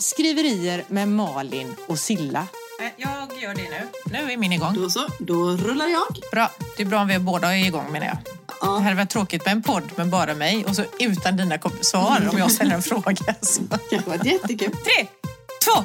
[0.00, 2.46] Skriverier med Malin och Silla.
[2.96, 3.88] Jag gör det nu.
[4.04, 4.74] Nu är min igång.
[4.74, 6.16] Då så, då rullar jag.
[6.32, 6.50] Bra.
[6.76, 8.16] Det är bra om vi båda är igång menar jag.
[8.24, 8.78] Det Ja.
[8.78, 12.38] hade varit tråkigt med en podd med bara mig och så utan dina svar om
[12.38, 13.34] jag ställer en fråga.
[13.40, 13.62] Så.
[13.90, 14.70] Det har varit jättekul.
[14.72, 15.06] Tre,
[15.64, 15.84] två.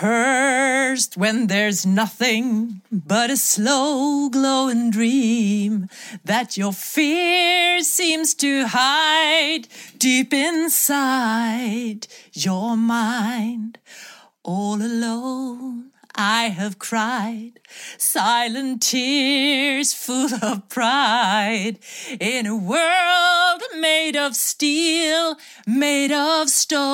[0.00, 5.88] First when there's nothing but a slow glowing dream
[6.24, 9.66] that your fear seems to hide
[9.98, 13.78] deep inside your mind.
[14.44, 15.90] All alone
[16.20, 17.60] I have cried
[17.96, 21.78] silent tears full of pride
[22.18, 26.88] in a world made of steel, made of stone.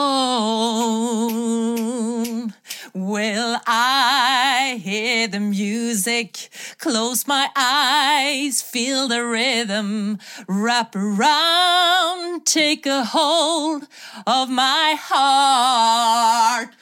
[2.92, 13.06] Will I hear the music, close my eyes, feel the rhythm, wrap around, take a
[13.06, 13.88] hold
[14.26, 16.74] of my heart.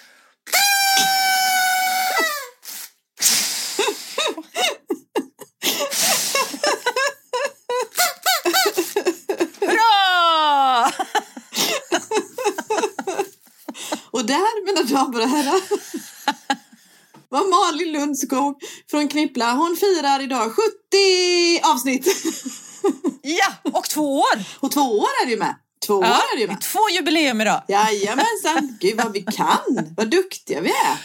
[9.60, 10.92] Hurra!
[14.10, 15.60] Och där, mina damer och herrar,
[17.28, 19.52] var Malin Lundskog från Knippla.
[19.52, 22.06] Hon firar idag 70 avsnitt.
[23.22, 24.44] Ja, och två år!
[24.60, 25.54] Och två år är det ju med.
[25.86, 26.60] Två år Ja, är det ju med.
[26.60, 27.62] två jubileum idag.
[27.68, 28.78] Jajamensan.
[28.80, 29.94] Gud vad vi kan.
[29.96, 30.98] Vad duktiga vi är.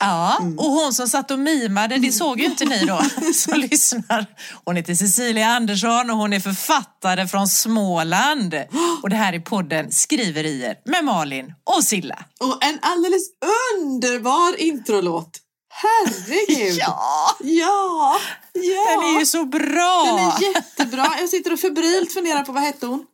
[0.00, 0.58] Ja, Mm.
[0.58, 3.00] och hon som satt och mimade, det såg ju inte ni då
[3.34, 4.26] som lyssnar.
[4.64, 8.54] Hon heter Cecilia Andersson och hon är författare från Småland.
[9.02, 12.24] Och det här är podden Skriverier med Malin och Silla.
[12.40, 13.22] Och en alldeles
[13.76, 15.38] underbar introlåt.
[15.70, 16.76] Herregud.
[16.78, 18.16] Ja, Ja.
[18.52, 18.84] Ja.
[19.00, 20.04] den är ju så bra!
[20.06, 21.06] Den är jättebra.
[21.20, 23.04] Jag sitter och febrilt funderar på vad hette hon?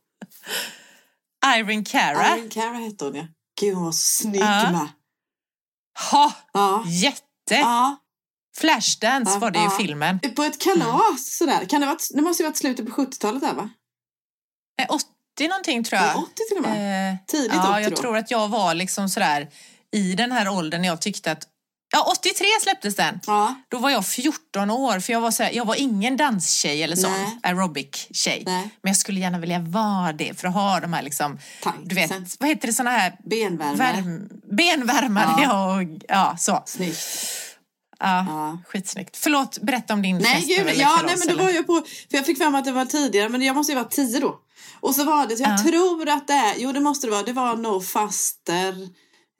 [1.57, 2.37] Irene Cara.
[2.37, 3.23] Irene Cara hette hon ja.
[3.61, 4.71] Gud hon var så snygg Ja.
[4.71, 4.87] med.
[6.11, 6.83] Ha, Ja.
[6.87, 7.23] jätte!
[7.49, 7.95] Ja.
[8.57, 10.19] Flashdance Ja, var det i filmen.
[10.35, 11.65] På ett kalas sådär.
[11.65, 13.69] Kan det, vara, det måste ju varit slutet på 70-talet där va?
[14.77, 16.09] Nej, 80 någonting tror jag.
[16.09, 17.11] Ja, 80 till och med.
[17.11, 17.95] Eh, Tidigt ja, 80 jag då.
[17.97, 19.49] tror att jag var liksom sådär
[19.91, 21.47] i den här åldern när jag tyckte att
[21.95, 23.19] Ja, 83 släpptes den.
[23.27, 23.55] Ja.
[23.69, 26.95] Då var jag 14 år för jag var, så här, jag var ingen danstjej eller
[26.95, 27.11] sån
[27.43, 28.43] aerobic-tjej.
[28.45, 31.39] Men jag skulle gärna vilja vara det för att ha de här liksom,
[31.83, 33.75] du vet, vad heter det såna här Benvärmare.
[33.77, 35.75] värm, benvärmare ja.
[35.75, 36.63] och ja, så.
[36.65, 36.99] Snyggt.
[37.99, 38.57] Ja, Ja.
[38.67, 39.17] Skitsnyggt.
[39.17, 41.73] Förlåt, berätta om din Nej, fest gud, ja, kalas, nej, men då var jag på,
[42.09, 44.39] för jag fick fram att det var tidigare, men jag måste ju vara tio då.
[44.79, 45.57] Och så var det, så jag Ja.
[45.63, 48.89] tror att det är, jo det måste det vara, det var nog faster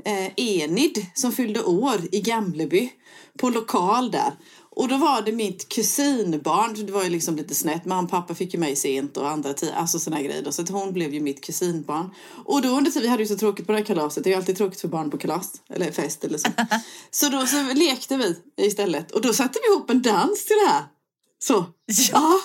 [0.04, 2.92] eh, Enid som fyllde år i Gamleby
[3.38, 4.34] på lokal där.
[4.76, 8.36] Och då var det mitt kusinbarn, det var ju liksom lite snett, mamma och pappa
[8.36, 10.52] fick ju mig sent och andra tid, alltså såna grejer då.
[10.52, 12.10] Så att hon blev ju mitt kusinbarn.
[12.46, 14.32] Och då under tiden, vi hade ju så tråkigt på det här kalaset, det är
[14.32, 16.50] ju alltid tråkigt för barn på kalas, eller fest eller så.
[17.12, 18.36] så då så lekte vi
[18.66, 20.84] istället och då satte vi ihop en dans till det här.
[21.48, 21.66] Så.
[22.12, 22.40] Ja.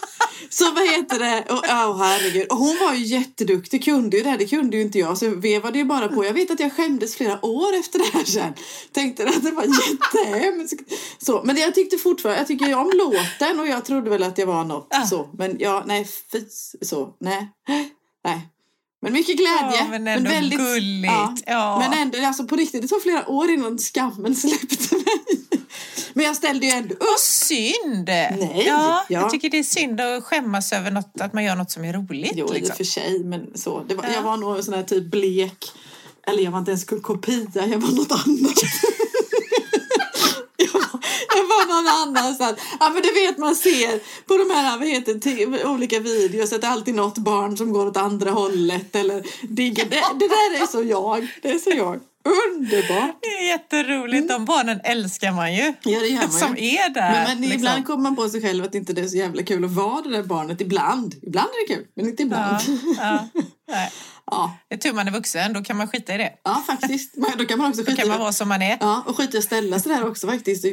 [0.51, 1.45] Så vad heter det?
[1.49, 2.47] Och, oh, herregud.
[2.51, 5.19] Och hon var ju jätteduktig, kunde ju det här, det kunde ju inte jag.
[5.19, 6.25] Så jag vevade ju bara på.
[6.25, 8.53] Jag vet att jag skämdes flera år efter det här sen.
[8.93, 10.81] Tänkte att det var jättehemskt.
[11.19, 14.39] Så, men jag tyckte fortfarande, jag tycker ju om låten och jag trodde väl att
[14.39, 15.29] jag var något så.
[15.39, 16.41] Men ja, nej, fy,
[16.81, 17.49] så, nej.
[18.25, 18.49] Nej.
[19.03, 19.79] Men mycket glädje.
[19.79, 21.43] Ja, men ändå gulligt.
[21.47, 21.79] Ja.
[21.79, 25.05] Men ändå, alltså på riktigt, det tog flera år innan skammen släppte mig.
[26.13, 27.01] Men jag ställde ju ändå upp.
[27.01, 28.05] Vad synd!
[28.09, 29.21] Nej, ja, ja.
[29.21, 31.93] Jag tycker det är synd att skämmas över något, att man gör något som är
[31.93, 32.33] roligt.
[32.35, 32.77] Jo, i och liksom.
[32.77, 33.71] för sig, men så.
[33.71, 34.13] Var, Ja.
[34.15, 35.73] Jag var nog sån här typ blek,
[36.27, 38.55] eller jag var inte ens en kopia, jag var något annat.
[40.57, 41.01] jag, var,
[41.37, 42.59] jag var någon annanstans.
[42.81, 46.67] Ja, men du vet, man ser på de här vad heter, olika videos att det
[46.67, 48.97] är alltid något barn som går åt andra hållet.
[48.97, 49.85] Eller digger.
[49.85, 51.29] Det, det där är så jag.
[51.43, 52.01] Det är så jag.
[52.25, 53.17] Underbart!
[53.21, 54.29] Det är jätteroligt.
[54.29, 55.63] De barnen älskar man ju.
[55.83, 56.39] Ja, det gör man ju.
[56.39, 57.13] Som är där.
[57.13, 57.59] Men, men liksom.
[57.59, 60.03] ibland kommer man på sig själv att inte det är så jävla kul att vara
[60.03, 60.61] det där barnet.
[60.61, 61.15] Ibland.
[61.23, 62.57] Ibland är det kul, men inte ibland.
[62.67, 63.93] Ja, ja, nej.
[64.31, 64.57] Ja.
[64.69, 66.33] Det är tur man är vuxen, då kan man skita i det.
[66.45, 67.17] Ja, faktiskt.
[67.17, 68.77] Men då kan man också Då skita kan man vara som man är.
[68.81, 70.65] Ja, och skita i att ställa sig där också faktiskt.
[70.65, 70.71] Eh,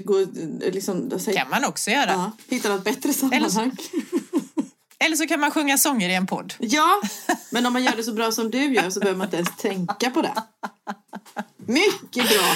[0.74, 2.12] liksom, Det kan man också göra.
[2.12, 3.72] ja, hitta något bättre sammanhang.
[5.00, 6.54] Eller så kan man sjunga sånger i en podd.
[6.60, 7.02] Ja,
[7.50, 9.58] men om man gör det så bra som du gör så behöver man inte ens
[9.58, 10.34] tänka på det.
[11.66, 12.56] Mycket bra!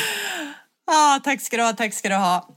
[0.87, 2.49] Ja, tack ska du ha, tack ska du ha.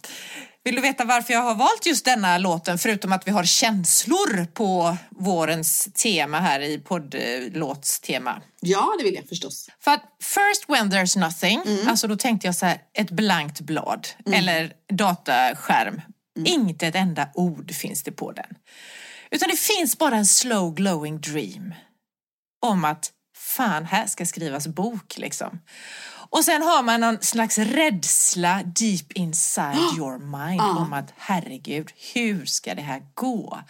[0.65, 4.47] Vill du veta varför jag har valt just denna låten, förutom att vi har känslor
[4.47, 8.43] på vårens tema här i poddlåtstema?
[8.61, 9.69] Ja, det vill jag förstås.
[9.81, 14.09] För att first when there's nothing, alltså då tänkte jag så här, ett blankt blad
[14.33, 16.01] eller dataskärm.
[16.45, 18.55] Inte ett enda ord finns det på den.
[19.31, 21.75] Utan det finns bara en slow glowing dream
[22.63, 25.61] om att fan, här ska skrivas bok liksom.
[26.35, 32.45] Och sen har man någon slags rädsla deep inside your mind om att herregud, hur
[32.45, 33.61] ska det här gå?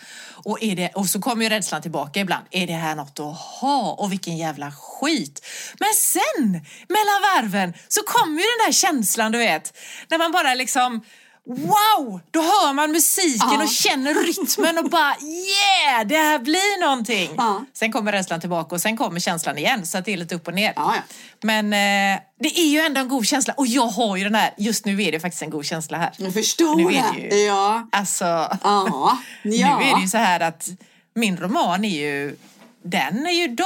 [0.44, 2.44] Och, är det, och så kommer ju rädslan tillbaka ibland.
[2.50, 3.92] Är det här något att ha?
[3.92, 5.46] Och vilken jävla skit.
[5.80, 6.52] Men sen,
[6.88, 9.76] mellan varven, så kommer ju den där känslan du vet.
[10.08, 11.04] När man bara liksom
[11.46, 12.20] Wow!
[12.30, 13.62] Då hör man musiken Ja.
[13.62, 17.30] och känner rytmen och bara yeah, det här blir någonting.
[17.36, 17.64] Ja.
[17.72, 20.48] Sen kommer rädslan tillbaka och sen kommer känslan igen så att det är lite upp
[20.48, 20.72] och ner.
[20.76, 20.94] Ja.
[21.42, 24.54] Men eh, det är ju ändå en god känsla och jag har ju den här,
[24.58, 26.10] just nu är det faktiskt en god känsla här.
[26.18, 27.88] Jag förstår Nu är det ju- Ja.
[27.92, 28.58] Alltså, Ja.
[28.62, 29.18] ja.
[29.42, 30.68] nu är det ju så här att
[31.14, 32.36] min roman är ju,
[32.84, 33.56] den är ju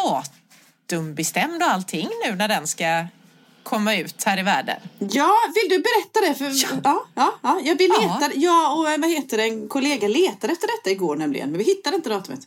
[0.88, 3.06] datumbestämd och allting nu när den ska
[3.68, 4.76] komma ut här i världen.
[4.98, 6.34] Ja, vill du berätta det?
[6.34, 6.80] För, Ja.
[6.84, 7.04] ja.
[7.14, 8.00] Ja, ja, ja, vi Ja.
[8.00, 11.58] letade, jag och eh, vad heter det, en kollega letade efter detta igår nämligen, men
[11.58, 12.40] vi hittade inte datumet.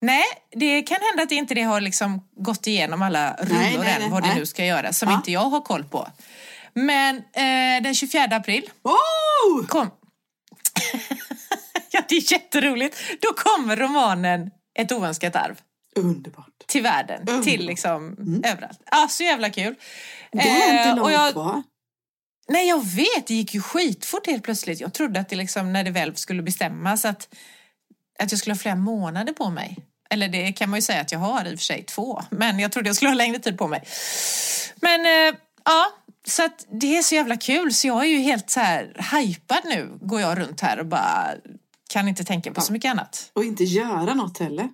[0.00, 0.24] Nej,
[0.56, 4.28] det kan hända att inte det har liksom gått igenom alla rullor än, vad det
[4.28, 4.38] nej.
[4.38, 5.14] nu ska göra, som Ja.
[5.14, 6.08] inte jag har koll på.
[6.74, 9.66] Men eh, den 24 april Oh!
[9.66, 9.90] kom...
[11.90, 12.96] ja, det är jätteroligt.
[13.20, 15.56] Då kommer romanen Ett oönskat arv
[16.00, 16.48] Underbart.
[16.66, 17.42] till världen, Mm.
[17.42, 18.80] till liksom överallt.
[18.90, 19.74] Ja, så jävla kul.
[20.32, 21.62] Det är inte Eh, långt och jag, kvar.
[22.48, 23.26] Nej, jag vet.
[23.26, 24.80] Det gick ju skitfort helt plötsligt.
[24.80, 27.28] Jag trodde att det liksom, när det väl skulle bestämmas att,
[28.18, 29.76] att jag skulle ha flera månader på mig.
[30.10, 32.22] Eller det kan man ju säga att jag har i och för sig, två.
[32.30, 33.84] Men jag trodde jag skulle ha längre tid på mig.
[34.76, 35.34] Men eh,
[35.64, 35.86] ja,
[36.26, 37.74] så att det är så jävla kul.
[37.74, 39.98] Så jag är ju helt så här hypad nu.
[40.00, 41.30] Går jag runt här och bara
[41.90, 43.30] kan inte tänka på så mycket annat.
[43.32, 44.68] Och inte göra något heller.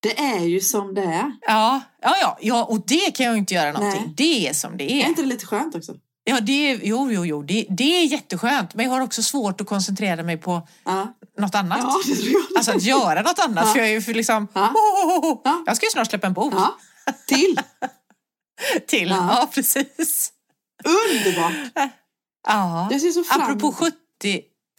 [0.00, 1.32] Det är ju som det är.
[1.46, 4.02] Ja, ja, ja, ja och det kan jag ju inte göra någonting.
[4.06, 4.14] Nej.
[4.16, 5.08] Det är som det Är är.
[5.08, 5.94] inte det lite skönt också?
[6.24, 8.74] Ja, det jo, jo, jo, det, det är jätteskönt.
[8.74, 11.78] Men jag har också svårt att koncentrera mig på Ja, något annat.
[11.82, 12.56] ja det.
[12.56, 13.64] Alltså att göra något annat.
[13.66, 13.72] Ja.
[13.72, 14.48] För jag är ju för liksom...
[14.52, 14.68] Ja.
[14.74, 15.40] Oh, oh, oh.
[15.44, 15.62] Ja.
[15.66, 16.54] Jag ska ju snart släppa en bok
[17.28, 17.60] till.
[18.86, 19.08] till.
[19.08, 19.16] Ja.
[19.40, 20.32] Ja, precis.
[20.84, 21.52] Underbart.
[22.48, 22.88] Ja.
[22.90, 23.94] Jag ser så fram Apropå 70,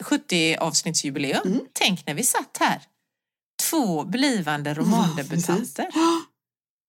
[0.04, 1.46] 70 avsnittsjubileum.
[1.46, 1.60] Mm.
[1.72, 2.82] Tänk när vi satt här.
[3.70, 5.88] Två blivande romandebutanter.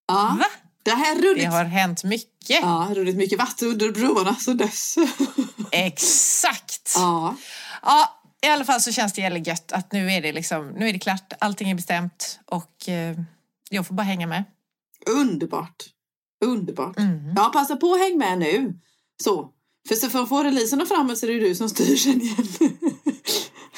[0.08, 0.46] Ja, Va?
[0.84, 2.62] det här är Det runnit, har hänt mycket.
[2.62, 4.96] ja, runnit mycket vatten under broarna så dess.
[5.72, 6.94] Exakt.
[6.96, 7.36] Ja,
[7.82, 10.90] Ja, i alla fall så känns det jävligt gött att nu är det liksom, nu
[10.90, 13.18] är det klart, allting är bestämt och eh,
[13.70, 14.44] jag får bara hänga med.
[15.10, 15.84] underbart.
[16.46, 16.98] Underbart.
[16.98, 17.34] Mm.
[17.36, 18.80] Ja, passa på att häng med nu.
[19.24, 19.50] Så.
[19.88, 22.22] För så för att få releaserna framåt så är det ju du som styr sen
[22.22, 22.48] igen.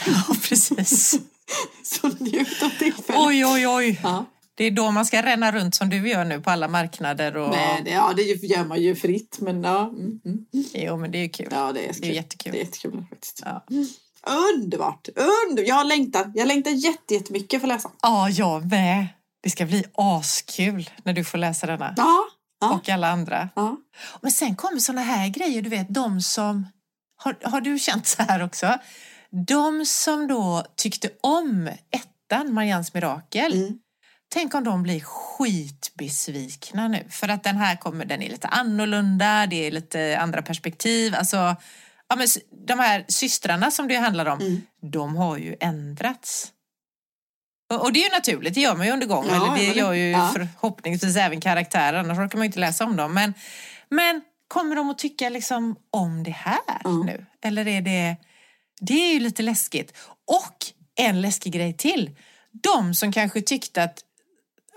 [0.05, 1.19] Ja, precis.
[1.83, 3.21] så njut av tillfället.
[3.21, 3.99] Oj, oj, oj.
[4.03, 4.25] Ja.
[4.55, 7.37] Det är då man ska ränna runt som du gör nu på alla marknader.
[7.37, 7.49] Och...
[7.49, 9.79] Nej, det, ja, det gör man ju fritt, men ja.
[9.89, 10.45] Mm, mm.
[10.73, 11.47] Jo, men det är ju kul.
[11.51, 12.15] Ja, det är, Det är kul.
[12.15, 12.51] jättekul.
[12.51, 13.41] Det är jättekul faktiskt.
[13.45, 13.63] Ja.
[14.53, 15.07] Underbart!
[15.49, 15.63] Under...
[15.63, 16.31] Jag längtar.
[16.35, 17.91] Jag längtar jätte- jättemycket för att läsa.
[18.01, 19.07] Ja, jag med.
[19.43, 21.93] Det ska bli askul när du får läsa denna.
[21.97, 22.19] Ja.
[22.61, 22.73] Ja.
[22.73, 23.49] Och alla andra.
[23.55, 23.77] ja.
[24.21, 26.67] Men sen kommer såna här grejer, du vet, de som...
[27.23, 28.77] Har, har du känt så här också?
[29.47, 33.53] De som då tyckte om ettan, Marians mirakel.
[33.53, 33.79] Mm.
[34.33, 37.05] Tänk om de blir skitbesvikna nu.
[37.09, 41.15] För att den här kommer, den är lite annorlunda, det är lite andra perspektiv.
[41.15, 41.55] Alltså,
[42.07, 42.27] ja, men
[42.67, 44.61] de här systrarna som det handlar om, Mm.
[44.91, 46.51] de har ju ändrats.
[47.79, 49.25] Och, det är ju naturligt, det gör man ju under gång.
[49.29, 50.29] Ja, eller det gör ju ja.
[50.33, 53.13] förhoppningsvis även karaktärer, annars orkar man ju inte läsa om dem.
[53.13, 53.33] Men,
[53.89, 57.03] men kommer de att tycka liksom om det här Ja.
[57.05, 57.25] nu?
[57.41, 58.15] Eller är det...
[58.81, 59.93] Det är ju lite läskigt.
[60.27, 60.55] Och
[60.95, 62.09] en läskig grej till.
[62.51, 64.03] De som kanske tyckte att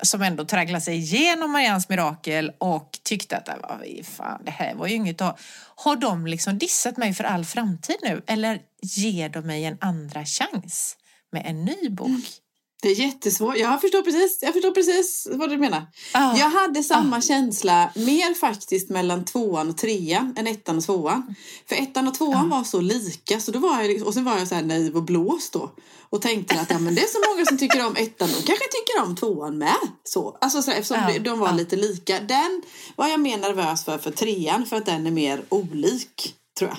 [0.03, 4.87] som ändå tragglade sig igenom Marians mirakel och tyckte att äh, fan, det här var
[4.87, 5.39] ju inget att ha.
[5.77, 8.23] Har de liksom dissat mig för all framtid nu?
[8.27, 10.97] Eller ger de mig en andra chans
[11.33, 12.44] med en ny bok?
[12.85, 13.57] Det är jättesvårt.
[13.57, 15.87] Jag förstår precis, jag förstår precis vad du menar.
[16.13, 21.35] Ah, Jag hade samma känsla mer faktiskt mellan tvåan och trean än ettan och tvåan.
[21.69, 23.41] För ettan och tvåan var så lika.
[23.41, 25.71] Så då var jag, liksom- och sen var jag så här naiv och blåst då.
[26.11, 28.29] Och tänkte att ja, men det är så många som tycker om ettan.
[28.29, 29.77] De kanske tycker om tvåan med.
[30.05, 30.39] Så.
[30.41, 31.55] Alltså så här, eftersom Ja, de- de var ja.
[31.55, 32.21] lite lika.
[32.21, 32.63] Den
[32.97, 34.67] var jag mer nervös för för trean.
[34.67, 36.79] För att den är mer olik tror jag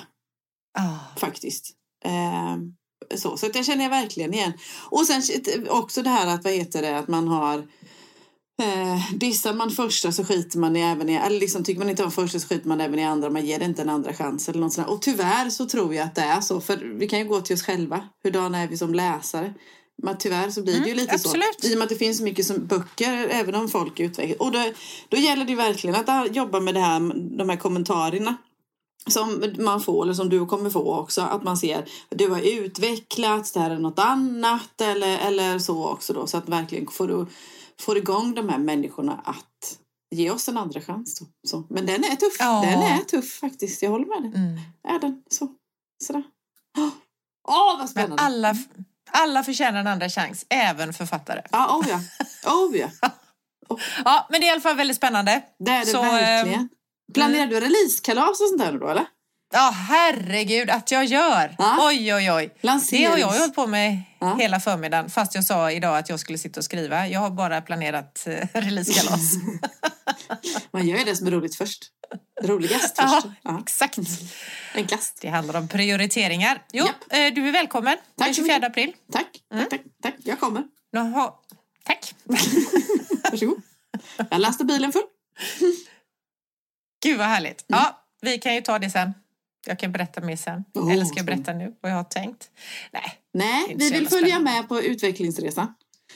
[0.84, 1.70] ah, faktiskt.
[2.04, 2.60] Ehm,
[3.16, 4.52] så så jag känner jag verkligen igen.
[4.90, 5.22] Och sen
[5.68, 7.58] också det här att vad heter det att man har
[8.62, 12.04] eh, dissar man första så skiter man i även i, eller liksom tycker man inte
[12.04, 14.60] om första så skiter man även i andra, man ger inte en andra chans eller
[14.60, 14.88] något sånt.
[14.88, 17.54] Och tyvärr så tror jag att det är så, för vi kan ju gå till
[17.54, 19.54] oss själva, hurdana är vi som läsare?
[20.02, 21.60] Men tyvärr så blir det ju Mm, lite absolut.
[21.60, 21.68] så.
[21.68, 24.38] I och med att det finns så mycket som böcker, även om folk utvecklas.
[24.38, 24.72] Och då,
[25.08, 27.00] då gäller det verkligen att jobba med det här,
[27.38, 28.36] de här kommentarerna
[29.06, 32.40] som man får, eller som du kommer få också, att man ser att du har
[32.40, 37.08] utvecklats, det här är något annat eller, eller så också då, så att verkligen får
[37.08, 37.26] du
[37.80, 39.78] får igång de här människorna att
[40.14, 41.20] ge oss en andra chans.
[41.20, 41.26] Då.
[41.48, 41.64] Så.
[41.68, 42.36] Men den är tuff.
[42.38, 42.62] Ja.
[42.66, 43.82] Den är tuff faktiskt.
[43.82, 44.40] Jag håller med dig.
[44.42, 44.58] Mm.
[44.88, 45.48] Är den så?
[46.04, 46.22] Sådär.
[47.48, 48.22] Åh, vad Men spännande.
[48.22, 48.54] alla,
[49.10, 51.42] alla förtjänar en andra chans, även författare.
[51.50, 52.00] Ja, oh ja.
[52.52, 52.90] Oh ja.
[54.04, 55.42] Ja, men det är i alla fall väldigt spännande.
[55.58, 56.68] Det är det Så, verkligen.
[57.14, 59.06] Planerar du releasekalas och sånt där nu då eller?
[59.52, 61.54] Ja, herregud att jag gör.
[61.58, 61.76] Ja.
[61.88, 62.46] Oj, oj, oj.
[62.60, 63.08] Det Lanserings...
[63.10, 64.34] har jag hållit på med Ja.
[64.38, 65.10] hela förmiddagen.
[65.10, 67.08] Fast jag sa idag att jag skulle sitta och skriva.
[67.08, 69.20] Jag har bara planerat eh, releasekalas.
[70.70, 71.84] Man gör ju det som är roligt först.
[72.42, 73.26] Roligast först.
[73.42, 73.58] Ja.
[73.62, 73.98] exakt.
[74.74, 75.18] Enklast.
[75.20, 76.62] Det handlar om prioriteringar.
[76.72, 77.12] Jo, Japp.
[77.12, 77.96] eh, du är välkommen.
[78.18, 78.70] Tack den så 24 mycket.
[78.70, 78.92] april.
[79.12, 80.14] Tack, tack, tack, tack.
[80.24, 80.62] Jag kommer.
[80.96, 81.34] Har...
[81.84, 82.14] Tack.
[83.30, 83.62] Varsågod.
[84.30, 85.02] Jag lastar bilen full.
[87.02, 87.70] Gud vad härligt.
[87.70, 87.80] Mm.
[87.80, 89.14] Ja, vi kan ju ta det sen.
[89.66, 90.64] Jag kan berätta mer sen.
[90.74, 92.50] Oh, Eller ska jag berätta nu vad jag har tänkt?
[92.92, 93.18] Nej.
[93.34, 94.50] Nej, vi vill följa spännande.
[94.60, 95.74] med på utvecklingsresan.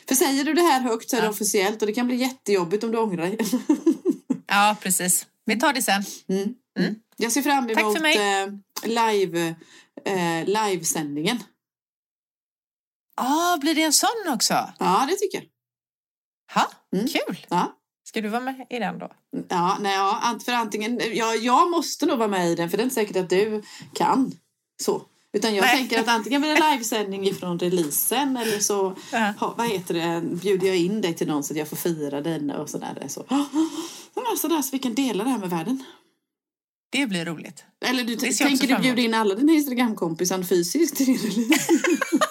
[0.09, 1.31] För säger du det här högt så är det Ja.
[1.31, 3.39] officiellt och det kan bli jättejobbigt om du ångrar dig.
[4.47, 5.27] Ja, precis.
[5.45, 6.05] Vi tar det sen.
[6.29, 6.55] Mm.
[6.79, 6.95] Mm.
[7.17, 9.55] Jag ser fram emot eh, live,
[10.05, 11.43] eh, livesändningen.
[13.17, 14.55] Ja, blir det en sån också?
[14.79, 15.47] Ja, det tycker jag.
[16.55, 17.07] Ha, Mm.
[17.09, 17.47] kul.
[17.49, 17.77] Ja.
[18.11, 19.11] Ska du vara med i den då?
[19.49, 22.83] Ja, nej, ja, för antingen, ja, jag måste nog vara med i den för det
[22.83, 23.62] är inte säkert att du
[23.95, 24.33] kan.
[24.83, 25.02] Så.
[25.33, 25.76] Utan jag Nej.
[25.76, 29.33] tänker att antingen blir det livesändning ifrån releasen eller så Ja.
[29.38, 32.21] ha, vad heter det, bjuder jag in dig till någon så att jag får fira
[32.21, 33.05] dig och sådär.
[33.09, 33.25] Så.
[33.29, 33.47] Ja,
[34.38, 35.85] Sådär så vi kan dela det här med världen.
[36.93, 37.64] Det blir roligt.
[37.85, 41.73] Eller du tänker du bjuda in alla dina Instagramkompisar fysiskt till din release?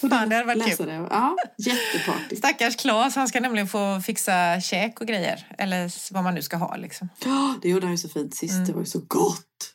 [0.00, 0.86] Fan, det hade varit kul.
[0.86, 0.94] det.
[0.94, 2.36] Ja, jätteparty.
[2.40, 5.46] Stackars Claes, han ska nämligen få fixa käk och grejer.
[5.58, 7.08] Eller vad man nu ska ha liksom.
[7.24, 8.54] Ja, det gjorde han ju så fint sist.
[8.54, 8.66] Mm.
[8.66, 9.72] Det var ju så gott.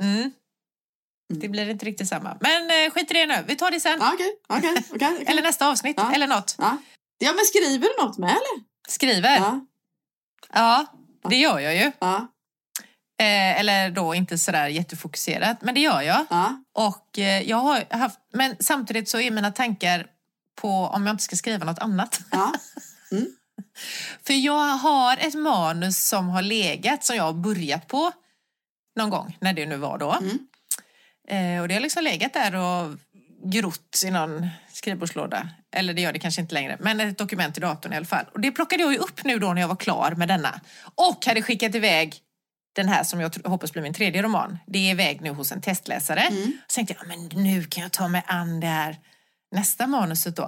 [0.00, 0.30] Mm.
[1.34, 2.36] Det blir inte riktigt samma.
[2.40, 3.44] Men eh, skit i det nu.
[3.46, 4.02] Vi tar det sen.
[4.02, 4.84] Okej, okej, okej.
[5.12, 5.24] okej.
[5.26, 5.96] Eller nästa avsnitt.
[5.98, 6.12] Ja.
[6.12, 6.54] Eller något.
[6.58, 6.76] Ja.
[7.18, 8.64] ja, men skriver du något med eller?
[8.88, 9.36] Skriver.
[9.36, 9.66] Ja,
[10.52, 10.86] Ja,
[11.28, 11.92] det gör jag ju.
[11.98, 12.26] ja,
[13.18, 15.62] Eh, eller då inte sådär jättefokuserat.
[15.62, 16.26] Men det gör jag.
[16.30, 16.62] ja.
[16.72, 20.06] Och eh, jag har haft, men samtidigt så är mina tankar
[20.60, 22.20] på om jag inte ska skriva något annat.
[22.30, 22.52] ja.
[24.26, 28.12] För jag har ett manus som har legat, som jag har börjat på
[28.96, 30.12] någon gång, när det nu var då.
[30.12, 30.38] Mm.
[31.28, 32.98] Eh, och det har liksom legat där och
[33.44, 35.48] grott i någon skrivbordslåda.
[35.72, 38.24] Eller det gör det kanske inte längre, men ett dokument i datorn i alla fall.
[38.32, 40.60] Och det plockade jag ju upp nu då när jag var klar med denna.
[40.94, 42.22] Och hade skickat iväg
[42.76, 44.58] den här som jag hoppas blir min tredje roman.
[44.66, 46.20] Det är iväg nu hos en testläsare.
[46.20, 46.52] Mm.
[46.66, 48.96] Så tänkte jag, men nu kan jag ta mig an det här
[49.52, 50.42] nästa manuset då.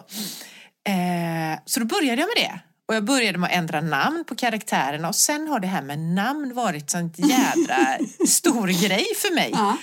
[0.88, 2.60] Eh, så då började jag med det.
[2.88, 5.98] Och jag började med att ändra namn på karaktärerna och sen har det här med
[5.98, 9.50] namn varit sånt jädra stor grej för mig.
[9.52, 9.76] ja.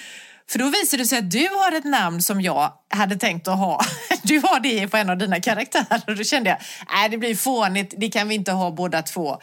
[0.49, 3.57] För då visade det sig att du har ett namn som jag hade tänkt att
[3.57, 3.81] ha.
[4.23, 6.01] Du har det på en av dina karaktärer.
[6.07, 6.59] Och då kände jag,
[6.93, 9.41] nej det blir fånigt, det kan vi inte ha båda två.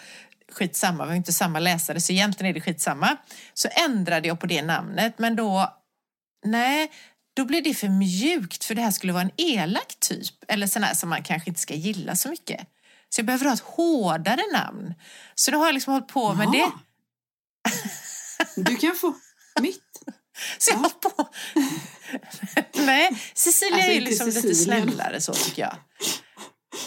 [0.53, 3.17] Skitsamma, vi har inte samma läsare så egentligen är det skitsamma.
[3.55, 5.79] Så ändrade jag på det namnet men då,
[6.45, 6.91] nej,
[7.37, 10.35] då blev det för mjukt för det här skulle vara en elak typ.
[10.49, 12.61] Eller sån här som man kanske inte ska gilla så mycket.
[13.09, 14.95] Så jag behöver ha ett hårdare namn.
[15.35, 16.59] Så då har jag liksom hållit på med det.
[16.59, 16.73] Ja.
[18.57, 19.15] Du kan få
[19.61, 20.03] mitt.
[20.59, 21.29] Så jag har på...
[22.75, 24.83] Nej, Cecilia Alltså, är ju liksom lite Sicilien.
[24.83, 25.77] snällare så tycker jag.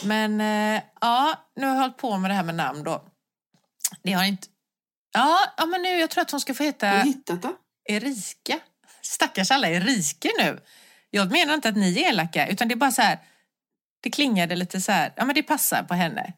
[0.03, 3.05] Men eh, ja, nu har jag hållit på med det här med namn då.
[4.03, 4.47] Det har inte...
[5.13, 7.53] Ja, ja, men nu, jag tror att hon ska få Har heta du hittat det?
[7.85, 8.59] Erika.
[9.01, 10.59] Stackars alla Erike nu.
[11.09, 13.19] Jag menar inte att ni är elaka, utan det är bara så här...
[14.01, 16.33] Det klingade lite så här, ja men det passar på henne.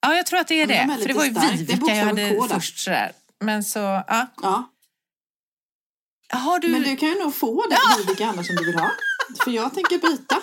[0.00, 0.74] Ja, jag tror att det är Ja, det.
[0.74, 2.54] de är För det var ju är Vivica jag hade K där.
[2.54, 3.12] först sådär.
[3.40, 4.26] Men så, ja.
[4.42, 4.70] Ja.
[6.28, 6.68] Har du...
[6.68, 8.90] Men du kan ju nog få det, Vivica, annars som du vill ha.
[9.44, 10.42] För jag tänker byta.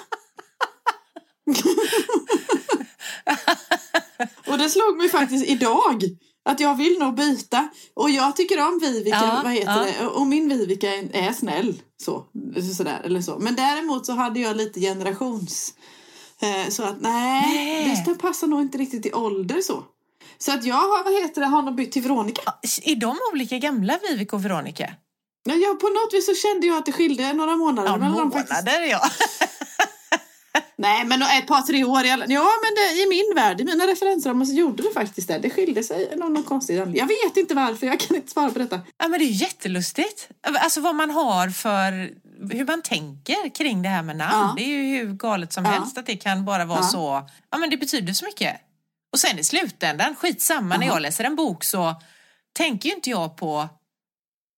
[4.47, 6.03] Och det slog mig faktiskt idag.
[6.45, 7.69] Att jag vill nog byta.
[7.93, 10.03] Och jag tycker om Vivica, Ja, vad heter ja.
[10.03, 10.07] det?
[10.07, 11.81] Och min Vivica är, är snäll.
[12.03, 12.25] Så,
[12.77, 13.39] sådär, eller så.
[13.39, 15.73] Men däremot så hade jag lite generations...
[16.41, 18.03] Eh, så att nej, Nej.
[18.05, 19.83] det passar nog inte riktigt i ålder så.
[20.37, 22.41] Så att jag har, vad heter det, har nog bytt till Veronica.
[22.83, 24.93] Är de olika gamla, Vivica och Veronica?
[25.43, 28.31] Ja, på något vis så kände jag att det skilde några månader Ja, mellan dem
[28.31, 28.65] faktiskt.
[28.65, 28.99] månader ja.
[30.75, 32.25] Nej, men ett par, tre år i alla...
[32.27, 35.37] Ja, men det, i min värld, i mina referensramar så gjorde det faktiskt det.
[35.39, 36.99] Det skilde sig av någon konstig anledning.
[36.99, 38.81] Jag vet inte varför, jag kan inte svara på detta.
[38.97, 39.07] ja.
[39.07, 40.29] men det är jättelustigt.
[40.59, 41.91] Alltså vad man har för...
[42.53, 44.31] Hur man tänker kring det här med namn.
[44.33, 44.53] Ja.
[44.57, 45.71] Det är ju hur galet som Ja.
[45.71, 46.83] helst att det kan bara vara Ja.
[46.87, 47.27] så...
[47.51, 48.55] Ja, men det betyder så mycket.
[49.13, 50.95] Och sen i slutändan, skitsamma, när Jaha.
[50.95, 51.95] jag läser en bok så
[52.53, 53.69] tänker ju inte jag på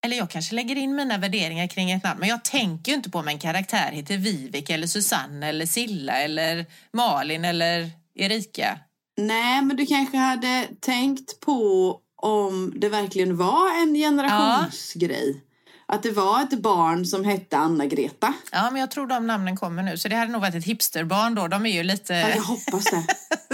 [0.06, 3.10] eller jag kanske lägger in mina värderingar kring ett namn, men jag tänker ju inte
[3.10, 8.80] på om en karaktär heter Vivek eller Susanne eller Silla eller Malin eller Erika.
[9.18, 15.44] Nej, men du kanske hade tänkt på om det verkligen var en generationsgrej.
[15.86, 18.34] Att det var ett barn som hette Anna-Greta.
[18.52, 21.36] Ja, men jag tror de namnen kommer nu, så det hade nog varit ett hipsterbarn
[21.36, 21.48] då.
[21.48, 22.14] De är ju lite...
[22.14, 23.06] Ja, jag hoppas det.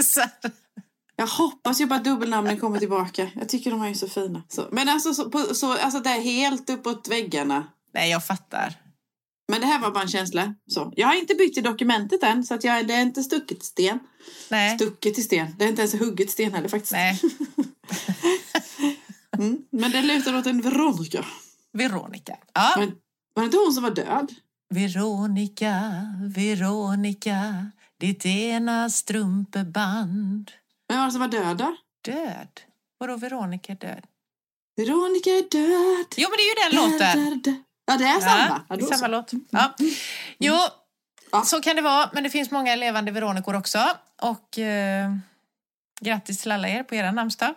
[1.20, 3.30] Jag hoppas ju bara att dubbelnamnen kommer tillbaka.
[3.34, 4.42] Jag tycker de är ju så fina.
[4.48, 7.66] Så, men alltså, så, på, så, alltså det är helt uppåt väggarna.
[7.94, 8.74] Nej, jag fattar.
[9.48, 10.54] Men det här var bara en känsla.
[10.66, 10.92] Så.
[10.96, 13.66] Jag har inte byggt i dokumentet än, så att jag, det är inte stucket i
[13.66, 13.98] sten.
[14.48, 14.78] Nej.
[14.78, 15.54] Stucket i sten.
[15.58, 16.92] Det är inte ens hugget sten heller faktiskt.
[16.92, 17.20] Nej.
[19.38, 21.24] Mm, men det lutar åt en Veronica.
[21.72, 22.36] Veronica.
[22.54, 22.74] Ja.
[22.78, 22.92] Men,
[23.34, 24.34] var det inte hon som var död?
[24.70, 25.92] Veronica,
[26.34, 27.70] Veronica,
[28.00, 30.50] ditt ena strumpeband.
[30.88, 31.76] Vem var det som var död då?
[32.04, 32.60] Död?
[32.98, 34.04] Vadå Veronica är död?
[34.76, 36.06] Veronica är död.
[36.16, 37.24] Jo, men det är ju den låten.
[37.24, 37.54] Död, död.
[37.86, 38.62] Ja, det är samma.
[38.68, 39.06] Ja, det är då samma så.
[39.08, 39.32] låt.
[39.50, 39.74] Ja.
[40.38, 40.54] Jo,
[41.32, 41.42] Ja.
[41.42, 42.10] så kan det vara.
[42.12, 43.78] Men det finns många levande Veronicor också.
[44.22, 45.10] Och eh,
[46.00, 47.54] grattis till alla er på era namnsdag.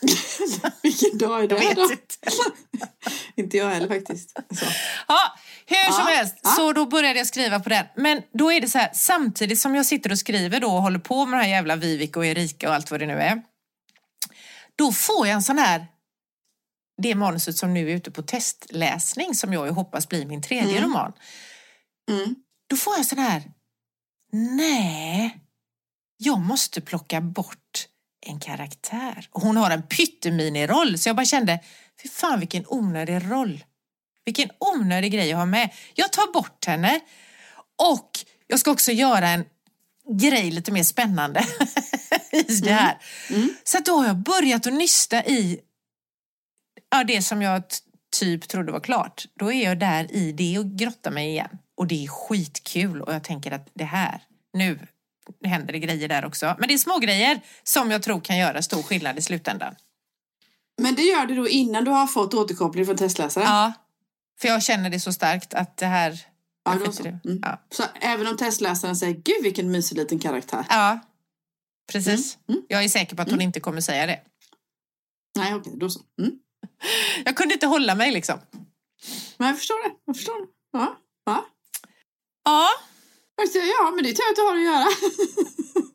[0.82, 1.82] Vilken dag är det Jag vet då?
[1.82, 2.14] inte.
[3.34, 4.30] Inte jag heller faktiskt.
[4.58, 4.64] Så.
[5.08, 5.18] Ja,
[5.66, 7.86] hur som helst, så då började jag skriva på den.
[7.96, 10.98] Men då är det så här, samtidigt som jag sitter och skriver då och håller
[10.98, 13.42] på med de här jävla Vivek och Erika och allt vad det nu är.
[14.76, 15.86] Då får jag en sån här,
[17.02, 20.78] det manuset som nu är ute på testläsning som jag ju hoppas blir min tredje
[20.78, 20.84] Mm.
[20.84, 21.12] roman.
[22.10, 22.34] Mm.
[22.70, 23.42] Då får jag sån här,
[24.32, 25.38] nej,
[26.16, 27.88] jag måste plocka bort
[28.26, 29.28] en karaktär.
[29.30, 31.60] Och hon har en pytteminiroll så jag bara kände,
[32.02, 33.64] fy fan vilken onödig roll.
[34.24, 35.70] Vilken onödig grej att ha med.
[35.94, 37.00] Jag tar bort henne
[37.76, 38.10] och
[38.46, 39.44] jag ska också göra en
[40.20, 41.40] grej lite mer spännande
[42.32, 42.98] i det här.
[43.30, 43.54] Mm.
[43.64, 45.60] Så att då har jag börjat att nysta i
[46.90, 47.62] ja, det som jag
[48.20, 49.24] typ trodde var klart.
[49.38, 51.58] Då är jag där i det och grottar mig igen.
[51.76, 54.78] Och det är skitkul och jag tänker att det här, nu
[55.44, 56.56] händer det grejer där också.
[56.58, 59.74] Men det är små grejer som jag tror kan göra stor skillnad i slutändan.
[60.82, 63.46] Men det gör du då innan du har fått återkoppling från testläsaren?
[63.46, 63.72] Ja,
[64.40, 66.26] för jag känner det så starkt att det här...
[66.64, 67.06] Ja, jag då så.
[67.06, 67.20] Mm.
[67.42, 67.60] Ja.
[67.70, 70.66] Så även om testläsaren säger gud vilken mysig liten karaktär.
[70.68, 71.00] ja,
[71.92, 72.38] precis.
[72.48, 72.66] Mm, mm.
[72.68, 74.20] Jag är säker på att hon inte kommer säga det.
[75.38, 76.00] Nej okej, då så.
[76.20, 76.32] Mm.
[77.24, 78.38] Jag kunde inte hålla mig liksom.
[79.36, 79.94] Men jag förstår det.
[80.04, 80.46] Jag förstår det.
[80.72, 80.96] Ja.
[81.24, 81.44] Ja.
[82.44, 82.68] Ja,
[83.54, 84.86] ja, men det är tur att du har att göra.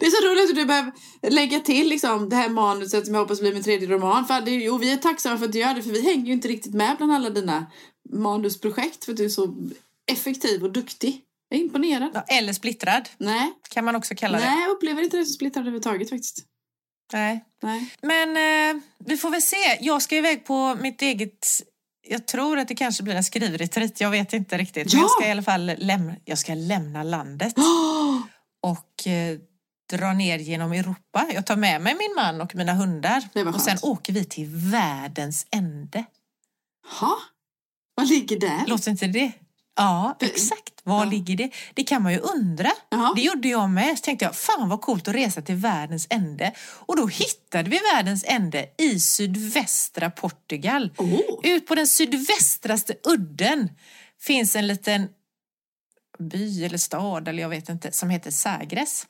[0.00, 0.92] Det är så roligt att du behöver
[1.30, 4.26] lägga till liksom, det här manuset som jag hoppas blir min tredje roman.
[4.26, 6.32] För det, jo, vi är tacksamma för att du gör det, för vi hänger ju
[6.32, 7.66] inte riktigt med bland alla dina
[8.12, 9.54] manusprojekt för att du är så
[10.12, 11.20] effektiv och duktig.
[11.48, 12.22] Jag är imponerad.
[12.28, 14.44] eller splittrad Nej, kan man också kalla det.
[14.44, 16.44] nej jag upplever inte det som splittrad överhuvudtaget faktiskt.
[17.12, 17.44] Nej.
[17.62, 17.94] Nej.
[18.02, 18.28] Men
[18.76, 19.78] eh, vi får väl se.
[19.80, 21.46] Jag ska iväg på mitt eget...
[22.08, 24.00] Jag tror att det kanske blir en skrivretreat.
[24.00, 24.92] Jag vet inte riktigt.
[24.92, 25.04] Men Ja!
[25.04, 28.20] jag ska i alla fall lämna, jag ska lämna landet Oh,
[28.62, 29.38] och eh,
[29.96, 31.26] dra ner genom Europa.
[31.34, 33.28] Jag tar med mig min man och mina hundar.
[33.54, 36.04] Och sen åker vi till världens ände.
[37.00, 37.16] ha?
[37.94, 38.66] Vad ligger där?
[38.66, 39.32] Låter inte det?
[39.76, 40.72] Ja, exakt.
[40.82, 41.10] Var ja.
[41.10, 41.50] ligger det?
[41.74, 42.70] Det kan man ju undra.
[42.90, 43.12] Jaha.
[43.16, 43.98] Det gjorde jag med.
[43.98, 46.52] Så tänkte jag, fan vad coolt att resa till världens ände.
[46.58, 50.90] Och då hittade vi världens ände i sydvästra Portugal.
[50.98, 51.20] Oh.
[51.42, 53.68] Ut på den sydvästraste udden
[54.20, 55.08] finns en liten
[56.18, 59.06] by eller stad eller jag vet inte som heter Sagres.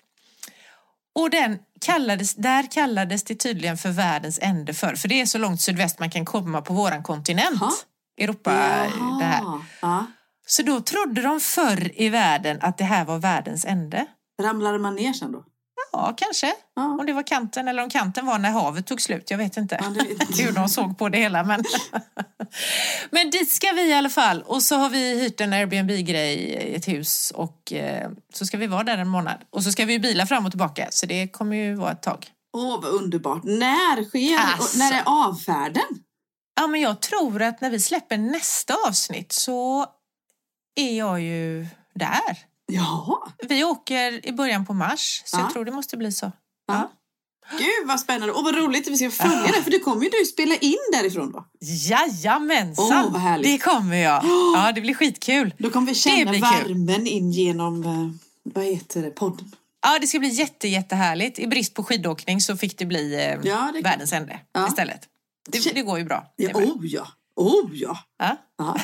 [1.14, 5.38] Och den kallades, där kallades det tydligen för världens ände för för det är så
[5.38, 7.60] långt sydväst man kan komma på våran kontinent.
[7.60, 7.72] Jaha.
[8.18, 8.50] Europa,
[9.18, 9.42] det här.
[9.42, 9.60] Jaha.
[9.82, 10.06] Ja.
[10.46, 14.06] Så då trodde de förr i världen att det här var världens ände.
[14.42, 15.44] Ramlade man ner sen då?
[15.92, 16.54] Ja, kanske.
[16.76, 16.82] Ja.
[16.82, 19.30] Om det var kanten eller om kanten var när havet tog slut.
[19.30, 21.44] Jag vet inte Ja, vet hur de såg på det hela.
[21.44, 21.64] Men,
[23.10, 24.42] men dit ska vi i alla fall.
[24.42, 28.66] Och så har vi hyrt en Airbnb-grej i ett hus och eh, så ska vi
[28.66, 29.44] vara där en månad.
[29.50, 32.02] Och så ska vi ju bila fram och tillbaka så det kommer ju vara ett
[32.02, 32.26] tag.
[32.52, 33.44] Åh, vad underbart.
[33.44, 34.78] När sker Alltså.
[34.78, 35.82] När är avfärden?
[36.60, 39.86] Ja, men jag tror att när vi släpper nästa avsnitt så
[40.74, 42.51] är jag ju där.
[42.74, 43.28] Ja.
[43.48, 45.40] Vi åker i början på mars så Ja.
[45.42, 46.32] jag tror det måste bli så.
[46.66, 46.90] ja.
[47.58, 48.32] Gud vad spännande.
[48.34, 49.62] Och vad roligt att vi ska följa det.
[49.62, 51.44] För du kommer ju du spela in därifrån då.
[51.60, 53.04] Jajamensan!
[53.06, 53.46] Åh, vad härligt.
[53.46, 54.24] det kommer jag.
[54.54, 55.54] Ja, det blir skitkul.
[55.58, 56.68] Då kommer vi känna blir kul.
[56.74, 58.08] värmen in genom, eh,
[58.52, 59.52] vad heter det, podden.
[59.82, 61.38] Ja, det ska bli jätte, jättehärligt.
[61.38, 64.68] I brist på skidåkning så fick det bli eh, Ja, det- världens ände Ja.
[64.68, 65.00] istället.
[65.48, 66.24] Det, det går ju bra.
[66.36, 67.06] Ja, oh ja.
[67.36, 67.98] Oh ja.
[68.18, 68.36] Ja.
[68.58, 68.64] Ja.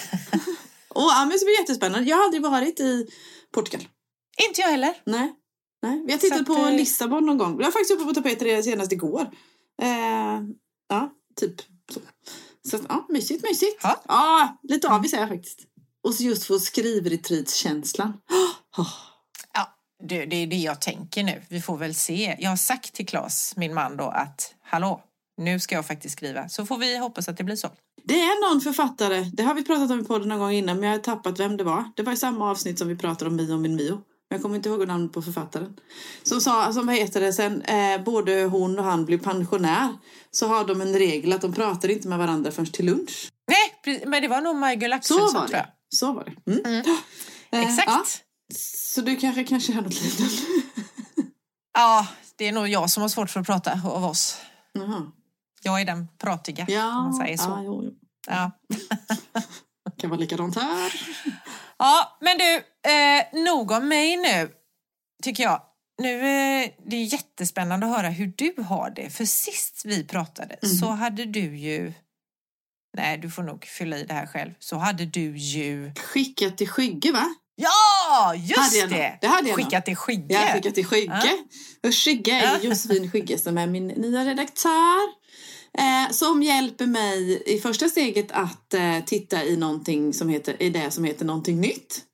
[0.94, 2.08] oh, ja, men det ska bli jättespännande.
[2.08, 3.06] Jag har aldrig varit i
[3.54, 3.88] Portugal.
[4.48, 4.94] Inte jag heller.
[5.04, 5.34] Nej.
[5.82, 6.02] Nej.
[6.06, 7.50] Vi har tittat på eh, Lissabon någon gång.
[7.50, 9.30] Jag var faktiskt uppe på tapeten senast igår.
[9.82, 10.40] Eh,
[10.88, 11.60] ja, typ
[11.92, 12.00] så.
[12.70, 13.80] Så ja, mysigt, mysigt.
[13.82, 14.02] Ja.
[14.08, 15.60] Ja, lite avis är jag faktiskt.
[16.02, 18.20] Och så just få skrivretreatskänslan.
[18.78, 18.88] Oh.
[19.54, 21.42] Ja, det, det är det jag tänker nu.
[21.48, 22.36] Vi får väl se.
[22.38, 25.02] Jag har sagt till Claes, min man då, att hallå,
[25.36, 26.48] nu ska jag faktiskt skriva.
[26.48, 27.68] Så får vi hoppas att det blir så.
[28.08, 30.88] Det är någon författare, det har vi pratat om i podden någon gång innan, men
[30.88, 31.84] jag har tappat vem det var.
[31.96, 33.94] Det var i samma avsnitt som vi pratade om Mio min Mio.
[33.94, 34.02] Men
[34.36, 35.76] jag kommer inte ihåg namnet på författaren.
[36.22, 39.96] Som sa, som vad heter det, sen eh, både hon och han blir pensionär
[40.30, 43.30] så har de en regel att de pratar inte med varandra förrän till lunch.
[43.48, 45.66] Nej, men det var nog Michael Så Axelsson tror jag.
[45.90, 46.52] Så var det.
[46.52, 46.84] Mm.
[47.52, 47.88] Eh, Exakt.
[47.88, 48.04] ja.
[48.48, 48.56] Ja.
[48.94, 50.34] Så du kanske kan köra något liknande?
[52.38, 54.40] det är nog jag som har svårt för att prata av oss.
[54.72, 55.12] Jaha.
[55.68, 57.48] Jag är den pratiga, Ja, om man säger så.
[57.50, 57.90] ja, jo, jo.
[58.28, 58.50] Ja.
[59.98, 60.92] kan vara likadant här.
[61.78, 62.54] Ja, men du,
[62.90, 64.50] eh, nog om mig nu,
[65.22, 65.62] tycker jag.
[66.02, 69.10] Nu, eh, det är jättespännande att höra hur du har det.
[69.10, 70.74] För sist vi pratade Mm.
[70.76, 71.92] så hade du ju...
[72.96, 74.52] Nej, du får nog fylla i det här själv.
[74.58, 75.92] Så hade du ju...
[75.94, 77.24] Skickat till Skygge va?
[77.60, 79.18] Ja, just Hade det!
[79.20, 79.56] Det hade jag.
[79.56, 80.34] Skickat till Skygge.
[80.34, 81.38] Jag har skickat till Skygge.
[81.86, 82.58] Och Skygge är Ja.
[82.62, 85.17] Josefin Skygge som är min nya redaktör.
[85.78, 90.70] Eh, som hjälper mig i första steget att eh, titta i någonting som heter, i
[90.70, 92.04] det som heter någonting nytt.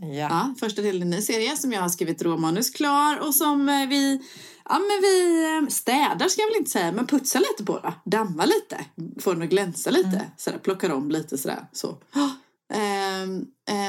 [0.00, 0.06] Ja.
[0.14, 3.68] Ja, första delen i en ny serie som jag har skrivit råmanus klar och som
[3.68, 4.20] eh, vi,
[4.64, 7.94] ja, men vi eh, städar ska jag väl inte säga, men putsar lite på det.
[8.04, 8.84] Dammar lite,
[9.20, 10.20] får den att glänsa lite, Mm.
[10.36, 11.66] sådär, plockar om lite sådär.
[11.72, 11.88] Så.
[12.14, 12.30] Eh,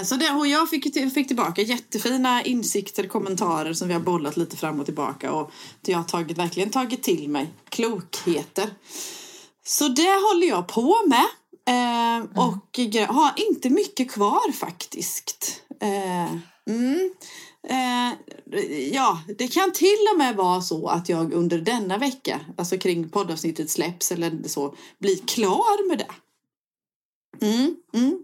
[0.05, 4.57] så det, och jag fick, fick tillbaka jättefina insikter, kommentarer som vi har bollat lite
[4.57, 7.53] fram och tillbaka och jag har tagit, verkligen tagit till mig.
[7.69, 8.69] Klokheter.
[9.65, 11.25] Så det håller jag på med.
[11.69, 15.61] Eh, och har inte mycket kvar faktiskt.
[15.81, 16.35] Eh,
[16.67, 17.13] mm.
[17.67, 18.13] eh,
[18.93, 23.09] ja, det kan till och med vara så att jag under denna vecka, alltså kring
[23.09, 26.11] poddavsnittet släpps eller så, blir klar med det.
[27.45, 28.19] Mm, mm.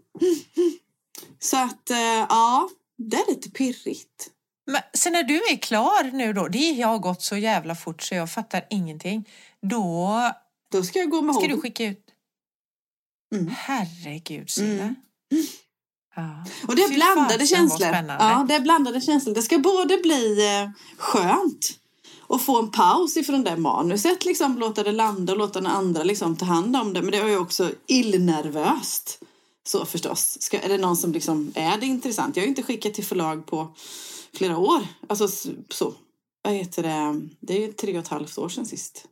[1.40, 1.98] Så att, eh,
[2.30, 4.30] ja, det är lite pirrigt.
[4.68, 8.16] Men sen när du är klar nu då, det har gått så jävla fort så
[8.16, 9.30] jag fattar ingenting.
[9.62, 10.20] Då
[10.72, 12.06] Då ska jag gå med ska du skicka ut...
[13.36, 13.54] Mm.
[13.58, 14.84] Herregud, Silla.
[14.84, 14.96] Mm.
[16.16, 16.46] Ja.
[16.68, 17.90] Och det är Fy blandade känslor.
[18.20, 19.36] Ja, det är blandade känslor.
[19.36, 21.80] Det ska både bli eh, skönt
[22.28, 26.04] och få en paus ifrån det manuset, liksom låta det landa och låta den andra
[26.04, 27.02] liksom ta hand om det.
[27.02, 29.20] Men det är ju också illnervöst.
[29.68, 30.38] Så förstås.
[30.42, 32.36] Ska, är det någon som liksom, är det intressant?
[32.36, 33.76] Jag har ju inte skickat till förlag på
[34.34, 34.88] flera år.
[35.08, 35.28] Alltså
[35.70, 35.94] så.
[36.42, 37.22] Vad heter det?
[37.40, 39.06] Det är ju tre och ett halvt år sedan sist.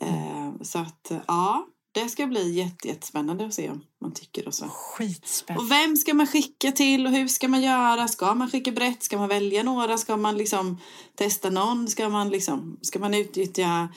[0.00, 1.66] Eh, så att, ja.
[1.92, 4.64] Det ska bli jätte, jättespännande att se om man tycker och så.
[4.68, 5.64] Skitspännande.
[5.64, 8.08] Och vem ska man skicka till och hur ska man göra?
[8.08, 9.02] Ska man skicka brett?
[9.02, 9.98] Ska man välja några?
[9.98, 10.78] Ska man liksom
[11.14, 11.88] testa någon?
[11.88, 13.88] Ska man liksom, ska man utnyttja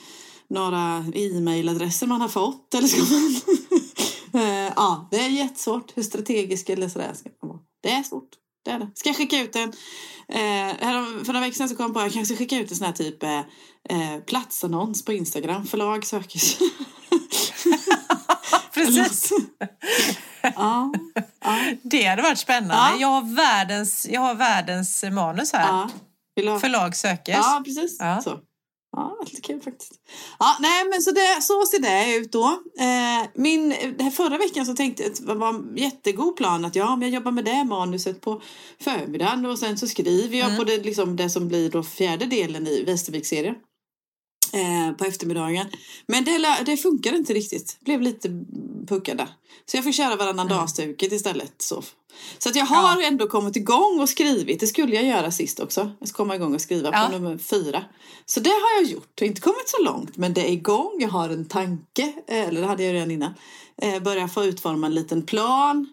[0.48, 2.74] några e-mailadresser man har fått?
[2.74, 3.40] Eller ska man...
[4.34, 5.96] Eh, ja, det är jättesvårt.
[5.96, 7.60] Hur strategisk eller sådär ska man vara.
[7.82, 8.28] Det är svårt.
[8.64, 8.90] Det är det.
[8.94, 9.72] Ska jag skicka ut en...
[10.28, 12.70] Eh, härom- för några veckor sedan så kom jag på att jag kanske skicka ut
[12.70, 13.38] en sån här typ eh,
[13.88, 15.66] eh, platsannons på Instagram.
[15.66, 16.40] Förlag söker.
[18.74, 19.30] Precis.
[20.42, 20.92] ja,
[21.44, 22.74] ja, Det hade varit spännande.
[22.74, 22.96] Ja.
[23.00, 25.88] Jag, har världens, jag har världens manus här.
[26.34, 26.58] ja.
[26.60, 27.36] Förlag sökes.
[27.36, 27.96] Ja, precis.
[28.00, 28.20] Ja.
[28.24, 28.38] Så.
[28.96, 29.92] Ja, lite kul faktiskt.
[30.38, 32.44] Ja, nej, men så, det, så ser det ut då.
[32.78, 36.76] Eh, min, det förra veckan så tänkte jag att det var en jättegod plan att
[36.76, 38.42] ja, men jag jobbar med det manuset på
[38.80, 42.66] förmiddagen och sen så skriver jag på det, liksom, det som blir då fjärde delen
[42.66, 43.54] i Västerviks-serien.
[44.52, 45.66] Eh, på eftermiddagen.
[46.06, 47.76] Men det, det funkar inte riktigt.
[47.80, 48.28] Blev lite
[48.88, 49.28] puckad där.
[49.66, 50.58] Så jag får köra varannan Mm.
[50.58, 51.52] dag-stuket istället.
[51.62, 51.82] Så,
[52.38, 54.60] så att jag har ändå kommit igång och skrivit.
[54.60, 55.90] Det skulle jag göra sist också.
[55.98, 57.06] Jag ska komma igång och skriva Ja.
[57.06, 57.84] på nummer fyra.
[58.26, 59.08] Så det har jag gjort.
[59.14, 60.96] Jag har inte kommit så långt men det är igång.
[61.00, 62.12] Jag har en tanke.
[62.28, 63.34] eh, Eller det hade jag redan innan.
[63.82, 65.92] Eh, börja få utforma en liten plan.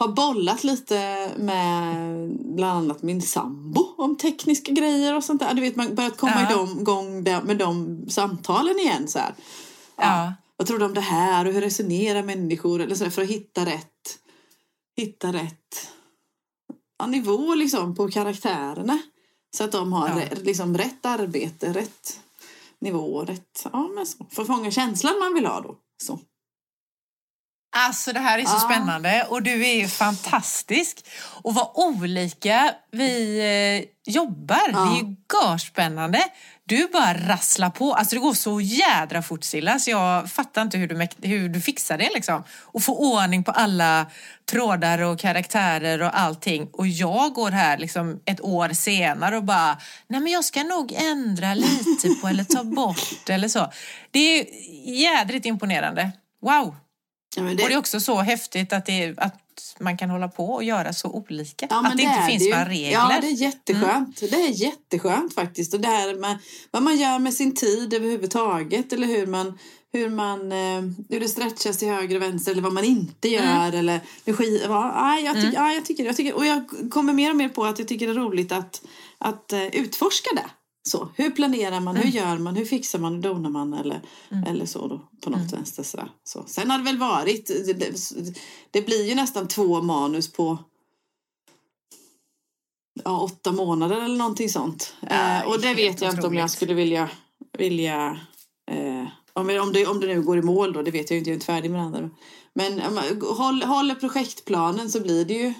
[0.00, 5.54] Har bollat lite med bland annat min sambo om tekniska grejer och sånt där.
[5.54, 6.68] Du vet, man börjat komma Ja.
[6.80, 9.08] igång med de samtalen igen.
[9.08, 9.34] Så här.
[9.96, 10.32] Ja.
[10.56, 12.80] Vad tror du om det här och hur resonerar människor?
[12.80, 14.18] Eller så där, för att hitta rätt,
[14.96, 15.88] hitta rätt
[16.98, 18.98] ja, nivå liksom, på karaktärerna.
[19.56, 20.36] Så att de har Ja.
[20.42, 22.20] liksom, rätt arbete, rätt
[22.78, 23.66] nivå, rätt...
[23.72, 24.26] Ja, men så.
[24.30, 25.76] För att fånga känslan man vill ha då.
[26.02, 26.18] Så.
[27.72, 28.60] Alltså det här är så Ja.
[28.60, 31.04] spännande och du är fantastisk.
[31.42, 33.38] Och vad olika vi
[34.06, 34.68] eh, jobbar.
[34.72, 34.78] Ja.
[34.78, 36.20] Det är ju görspännande.
[36.64, 37.94] Du bara rasslar på.
[37.94, 41.60] Alltså det går så jädra fort Silla så jag fattar inte hur du, hur du
[41.60, 42.44] fixar det liksom.
[42.62, 44.06] Och få ordning på alla
[44.50, 46.68] trådar och karaktärer och allting.
[46.72, 49.78] Och jag går här liksom ett år senare och bara,
[50.08, 53.72] nej men jag ska nog ändra lite på eller ta bort eller så.
[54.10, 54.46] Det är
[55.00, 56.10] jädrigt imponerande.
[56.42, 56.74] Wow!
[57.36, 59.36] Ja, men Och det är också så häftigt att, det att
[59.80, 61.66] man kan hålla på och göra så olika.
[61.70, 62.50] Ja, att det, inte finns ju.
[62.50, 62.90] några regler.
[62.92, 64.20] Ja, det är jätteskönt.
[64.20, 65.74] Det är jätteskönt faktiskt.
[65.74, 66.38] Och det här med
[66.70, 69.58] vad man gör med sin tid överhuvudtaget eller hur man
[69.92, 73.72] hur man eh, hur det stretchas till höger och vänster eller vad man inte gör
[73.72, 77.30] eller hur sk- ja, jag, tycker, ja, jag tycker jag tycker och jag kommer mer
[77.30, 78.82] och mer på att jag tycker det är roligt att
[79.18, 80.44] att eh, utforska det.
[80.82, 84.00] Så, hur planerar man, hur gör man, hur fixar man, hur donar man eller,
[84.46, 86.10] eller så då på något vänster sådär.
[86.24, 86.44] Så.
[86.46, 87.96] Sen har det väl varit, det, det,
[88.70, 90.58] det blir ju nästan två manus på
[93.04, 94.94] ja, åtta månader eller någonting sånt.
[95.00, 96.50] Ja, eh, och det vet jag inte om jag otroligt.
[96.50, 97.10] skulle vilja,
[97.58, 98.20] vilja
[98.70, 101.18] eh, om, om, det, om det nu går i mål då, det vet jag ju
[101.18, 102.10] inte, jag är inte färdig med det andra.
[102.54, 103.00] Men om
[103.36, 105.54] håll, håller projektplanen så blir det ju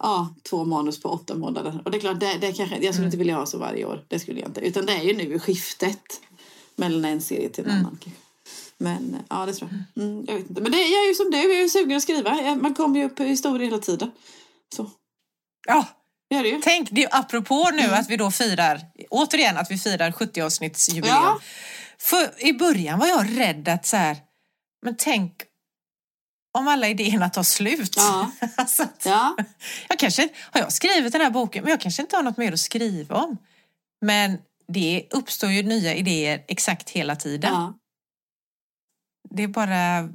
[0.00, 1.80] ja, två manus på åtta månader.
[1.84, 4.04] Och det är klart, det, det kanske, jag skulle inte vilja ha så varje år.
[4.08, 4.60] Det skulle jag inte.
[4.60, 6.20] Utan det är ju nu i skiftet
[6.76, 7.98] mellan en serie till en annan.
[8.02, 8.20] kanske.
[8.78, 10.04] Men eh, ja, det tror jag.
[10.04, 10.62] Mm, jag vet inte.
[10.62, 12.54] Men det, jag är ju som du, jag är ju sugen att skriva.
[12.54, 14.10] Man kommer ju upp i historier hela tiden.
[14.76, 14.90] Så,
[15.66, 15.86] Ja,
[16.28, 16.60] det ju.
[16.62, 18.80] tänk, det är apropå nu att vi då firar,
[19.10, 21.22] återigen att vi firar 70-avsnittsjubileum.
[21.22, 21.40] Ja.
[21.98, 24.16] För i början var jag rädd att så här,
[24.82, 25.32] men tänk
[26.56, 27.94] om alla idéerna tar slut.
[27.96, 28.30] Ja.
[28.56, 29.36] alltså att, Ja,
[29.88, 32.52] jag kanske, har jag skrivit den här boken, men jag kanske inte har något mer
[32.52, 33.36] att skriva om.
[34.00, 34.38] Men
[34.68, 37.52] det uppstår ju nya idéer exakt hela tiden.
[37.52, 37.74] ja,
[39.30, 40.08] Det är bara,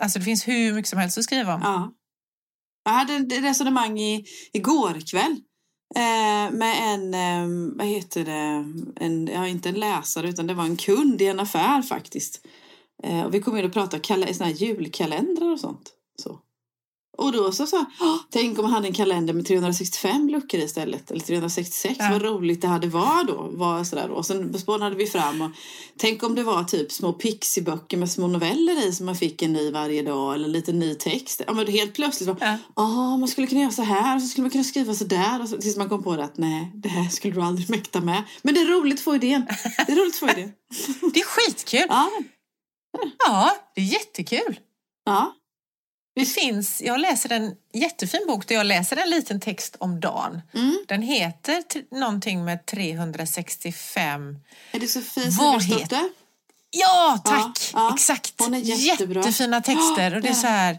[0.00, 1.60] alltså det finns hur mycket som helst att skriva om.
[1.64, 1.92] ja.
[2.84, 5.36] Jag hade ett resonemang i, igår kväll.
[5.96, 8.64] Eh, med en, eh, vad heter det,
[9.04, 12.46] en, ja, inte en läsare utan det var en kund i en affär faktiskt.
[13.02, 15.90] Eh, och vi kom in och pratade kal- såna här julkalendrar och sånt.
[16.22, 16.38] Så.
[17.18, 17.84] Och då så sa
[18.30, 21.10] tänk om man hade en kalender med 365 luckor istället.
[21.10, 22.08] Eller 366, Ja.
[22.12, 23.48] vad roligt det hade varit då.
[23.52, 24.14] Var sådär då.
[24.14, 25.50] Och sen spånade vi fram och
[25.98, 29.52] tänk om det var typ små pixiböcker med små noveller i som man fick en
[29.52, 30.34] ny varje dag.
[30.34, 31.42] Eller lite ny text.
[31.46, 32.56] Ja men helt plötsligt så, Ja.
[32.76, 35.42] ja man skulle kunna göra så här och så skulle man kunna skriva så där.
[35.42, 38.00] Och så, tills man kom på det att nej, det här skulle du aldrig mäkta
[38.00, 38.22] med.
[38.42, 39.46] Men det är roligt att få idén.
[39.86, 40.52] Det är roligt att få idén.
[41.14, 41.86] Det är skitkul!
[41.88, 42.10] Ja,
[43.26, 44.60] Ja, det är jättekul.
[45.04, 45.34] ja.
[46.14, 50.40] Det finns, jag läser en jättefin bok där jag läser en liten text om dagen.
[50.54, 50.78] Mm.
[50.88, 51.62] Den heter
[52.00, 54.38] någonting med 365.
[54.72, 56.10] Är det Sofie Vad Silversdotter?
[56.70, 57.70] Ja, tack!
[57.74, 57.94] ja.
[57.94, 58.34] Exakt.
[58.38, 59.20] Hon är jättebra.
[59.20, 60.14] Jättefina texter.
[60.14, 60.34] Och det är Ja.
[60.40, 60.78] så här,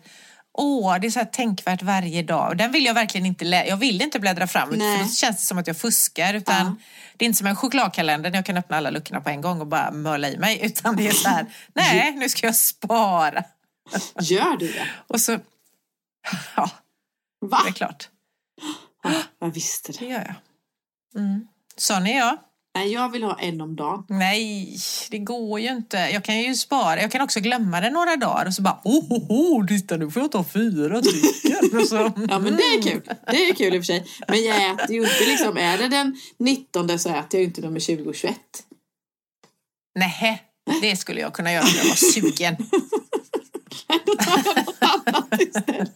[0.54, 2.58] åh, det är så här tänkvärt varje dag.
[2.58, 3.68] Den vill jag verkligen inte läsa.
[3.68, 4.98] Jag vill inte bläddra fram Nej.
[4.98, 6.34] för då känns det som att jag fuskar.
[6.34, 6.76] Utan Ja.
[7.18, 9.62] Det är inte som en chokladkalender där jag kan öppna alla luckorna på en gång
[9.62, 10.60] och bara möla i mig.
[10.66, 13.44] Utan det är så här, nej, nu ska jag spara.
[14.20, 14.88] Gör du det?
[15.08, 15.32] Och så,
[16.56, 16.70] ja,
[17.42, 17.62] Va?
[17.64, 18.10] det är klart.
[19.04, 20.06] Ja, jag visste Det det.
[20.06, 20.36] gör jag.
[21.22, 21.48] Mm.
[21.78, 22.38] Sån är jag.
[22.76, 24.06] Nej, jag vill ha en om dagen.
[24.10, 24.78] Nej,
[25.10, 25.98] det går ju inte.
[25.98, 27.02] Jag kan ju spara.
[27.02, 30.12] Jag kan också glömma det några dagar och så bara, oh, oh, oh titta nu
[30.12, 31.80] får jag ta fyra stycken.
[31.80, 31.96] Och så,
[32.30, 33.02] Ja, men det är kul.
[33.28, 34.06] Det är kul i och för sig.
[34.28, 37.62] Men jag äter ju inte liksom, är det den 19 så äter jag ju inte
[37.62, 38.36] nummer 20 och 21.
[40.00, 40.44] Nej,
[40.82, 42.56] det skulle jag kunna göra om jag var sugen.
[44.06, 45.92] Då tar jag något annat istället.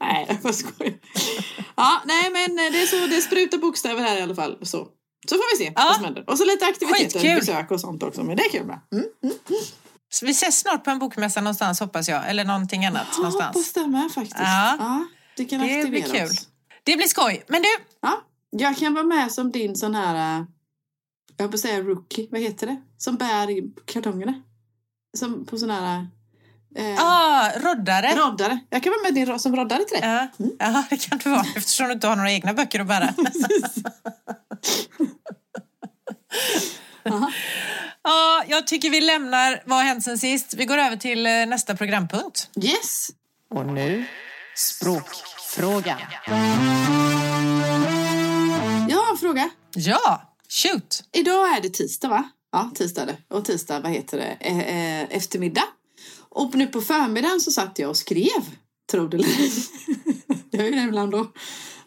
[0.00, 0.94] Nej, jag bara skojar.
[1.76, 4.58] Ja, nej men det är så, det sprutar bokstäver här i alla fall.
[4.62, 4.88] Så,
[5.28, 5.84] så får vi se Ja.
[5.84, 6.30] vad som händer.
[6.30, 7.36] Och så lite aktiviteter, Skitkul.
[7.40, 8.22] besök och sånt också.
[8.22, 8.80] Men det är kul med.
[8.92, 9.06] Mm.
[10.08, 12.30] Så vi ses snart på en bokmässa någonstans hoppas jag.
[12.30, 13.72] Eller någonting annat Ja, hoppas någonstans.
[13.72, 14.36] det med faktiskt.
[14.38, 14.76] Ja.
[14.78, 16.24] Ja, det kan Det aktivera blir kul.
[16.30, 16.48] oss.
[16.84, 17.44] Det blir skoj.
[17.48, 17.68] Men du,
[18.02, 20.44] Ja, jag kan vara med som din sån här, äh,
[21.36, 22.76] jag på säga rookie, vad heter det?
[22.98, 23.48] Som bär
[23.86, 24.42] kartongerna.
[25.18, 26.06] Som på sån här
[26.76, 28.14] eh, ah, roddare.
[28.16, 28.58] roddare.
[28.70, 30.08] Jag kan vara med din, som roddare till dig.
[30.10, 33.14] Ja, ja, det kan du vara eftersom du inte har några egna böcker att bära.
[38.02, 40.54] Ja, jag tycker vi lämnar Vad har hänt sen sist?
[40.54, 42.50] Vi går över till eh, nästa programpunkt.
[42.62, 43.08] Yes!
[43.50, 44.04] Och nu
[44.56, 45.98] språkfrågan.
[48.88, 49.50] Jag har en fråga.
[49.74, 51.04] Ja, shoot!
[51.12, 52.30] Idag är det tisdag va?
[52.52, 53.36] Ja, tisdag är det.
[53.36, 54.36] Och tisdag, vad heter det?
[54.40, 55.64] Eh, eh, eftermiddag.
[56.18, 58.50] Och nu på förmiddagen så satt jag och skrev.
[58.90, 59.52] Tror det eller ej.
[60.50, 61.32] Jag gör ju det ibland då.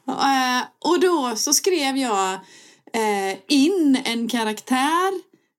[0.10, 2.34] Eh, och då så skrev jag
[2.93, 5.12] eh, in en karaktär.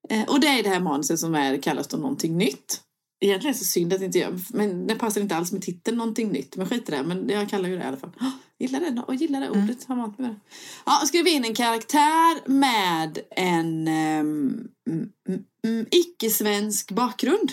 [0.09, 2.81] Eh, och det är det här manuset som är, kallas då någonting nytt.
[3.25, 5.97] Egentligen är det så synd att inte jag, men det passar inte alls med titeln
[5.99, 6.57] någonting nytt.
[6.57, 8.11] Men skit i det, men jag kallar ju det i alla fall.
[8.21, 10.41] Oh, gillar det, och gillar det ordet, har vant mig med det.
[10.87, 17.53] Ja, skrev in en karaktär med en um, mm, mm, mm, icke-svensk bakgrund.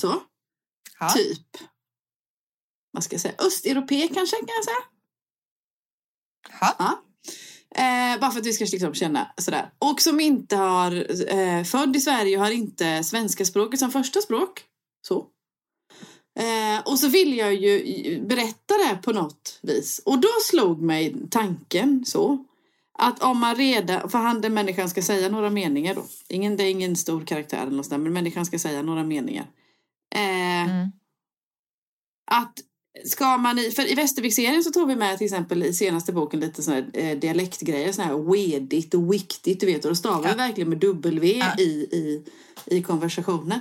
[0.00, 0.22] Så,
[1.00, 1.08] Ja.
[1.08, 1.46] typ.
[2.92, 3.34] Vad ska jag säga?
[3.38, 4.93] Östeuropé kanske, kan jag säga.
[6.60, 7.02] Ja.
[7.76, 9.70] Eh, bara för att vi ska liksom känna sådär.
[9.78, 14.20] Och som inte har, eh, född i Sverige och har inte svenska språket som första
[14.20, 14.62] språk.
[15.06, 15.26] Så.
[16.40, 20.00] Eh, och så vill jag ju berätta det på något vis.
[20.04, 22.44] Och då slog mig tanken så.
[22.98, 26.04] Att om man redan, för han den människan ska säga några meningar då.
[26.28, 29.46] Ingen, det är ingen stor karaktär eller något sånt, men människan ska säga några meningar.
[30.14, 30.92] Eh, Mm.
[32.30, 32.52] Att
[33.04, 36.40] ska man i, för i Västerviksserien så tog vi med till exempel i senaste boken
[36.40, 40.22] lite såna här eh, dialektgrejer, såna här wedigt och viktigt, du vet, och då stavar
[40.22, 40.34] vi Ja.
[40.34, 41.62] verkligen med W Ja.
[41.62, 42.24] i, i,
[42.66, 43.60] i konversationen.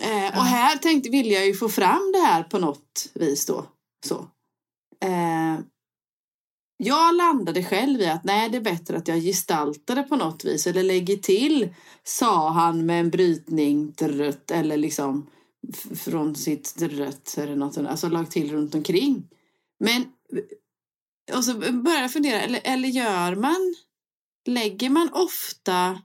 [0.00, 3.66] Eh, och här tänkte, vill jag ju få fram det här på något vis då.
[4.06, 4.26] Så.
[5.04, 5.60] Eh,
[6.84, 10.44] jag landade själv i att nej, det är bättre att jag gestaltar det på något
[10.44, 15.26] vis eller lägger till, sa han med en brytning, drött, eller liksom
[15.96, 19.28] från sitt rött eller något sånt, alltså lag till runt omkring.
[19.80, 20.04] Men
[21.32, 23.74] och så börjar jag fundera, eller, eller gör man,
[24.46, 26.02] lägger man ofta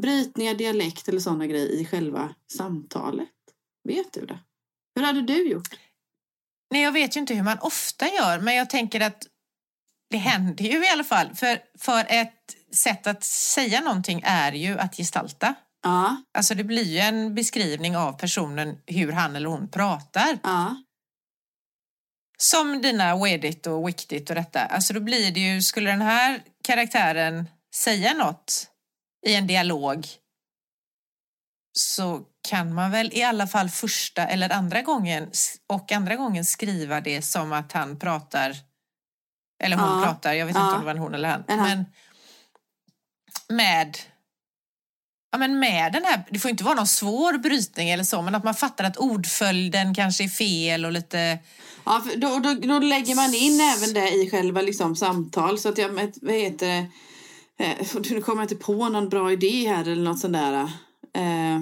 [0.00, 3.28] brytningar, dialekt eller sådana grejer i själva samtalet?
[3.84, 4.38] Vet du det?
[4.94, 5.78] Hur hade du gjort?
[6.70, 9.26] Nej, jag vet ju inte hur man ofta gör, men jag tänker att
[10.10, 11.34] det händer ju i alla fall.
[11.34, 15.54] För, för ett sätt att säga någonting är ju att gestalta.
[15.86, 20.38] Ja, Alltså det blir ju en beskrivning av personen, hur han eller hon pratar.
[20.42, 20.76] ja,
[22.38, 24.60] Som dina wedigt och viktigt och detta.
[24.60, 28.70] Alltså då blir det ju, skulle den här karaktären säga något
[29.26, 30.06] i en dialog
[31.78, 35.30] så kan man väl i alla fall första eller andra gången
[35.66, 38.56] och andra gången skriva det som att han pratar
[39.64, 40.04] eller hon Ja.
[40.04, 41.44] pratar, jag vet inte om det var en hon eller han.
[41.48, 41.84] Men
[43.48, 43.98] med
[45.30, 48.34] Ja, men med den här, det får inte vara någon svår brytning eller så, men
[48.34, 51.38] att man fattar att ordföljden kanske är fel och lite...
[51.84, 55.58] ja då, då, då lägger man in även det i själva liksom, samtal.
[55.58, 55.88] Så att jag,
[56.22, 56.86] vad heter det?
[57.58, 60.52] Eh, nu kommer jag inte på någon bra idé här eller något sånt där.
[61.14, 61.60] Eh,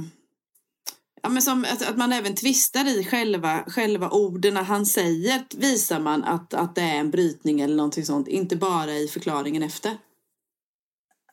[1.22, 6.00] ja, men som, att, att man även tvistar i själva, själva orden han säger visar
[6.00, 8.28] man att, att det är en brytning eller någonting sånt.
[8.28, 9.96] Inte bara i förklaringen efter.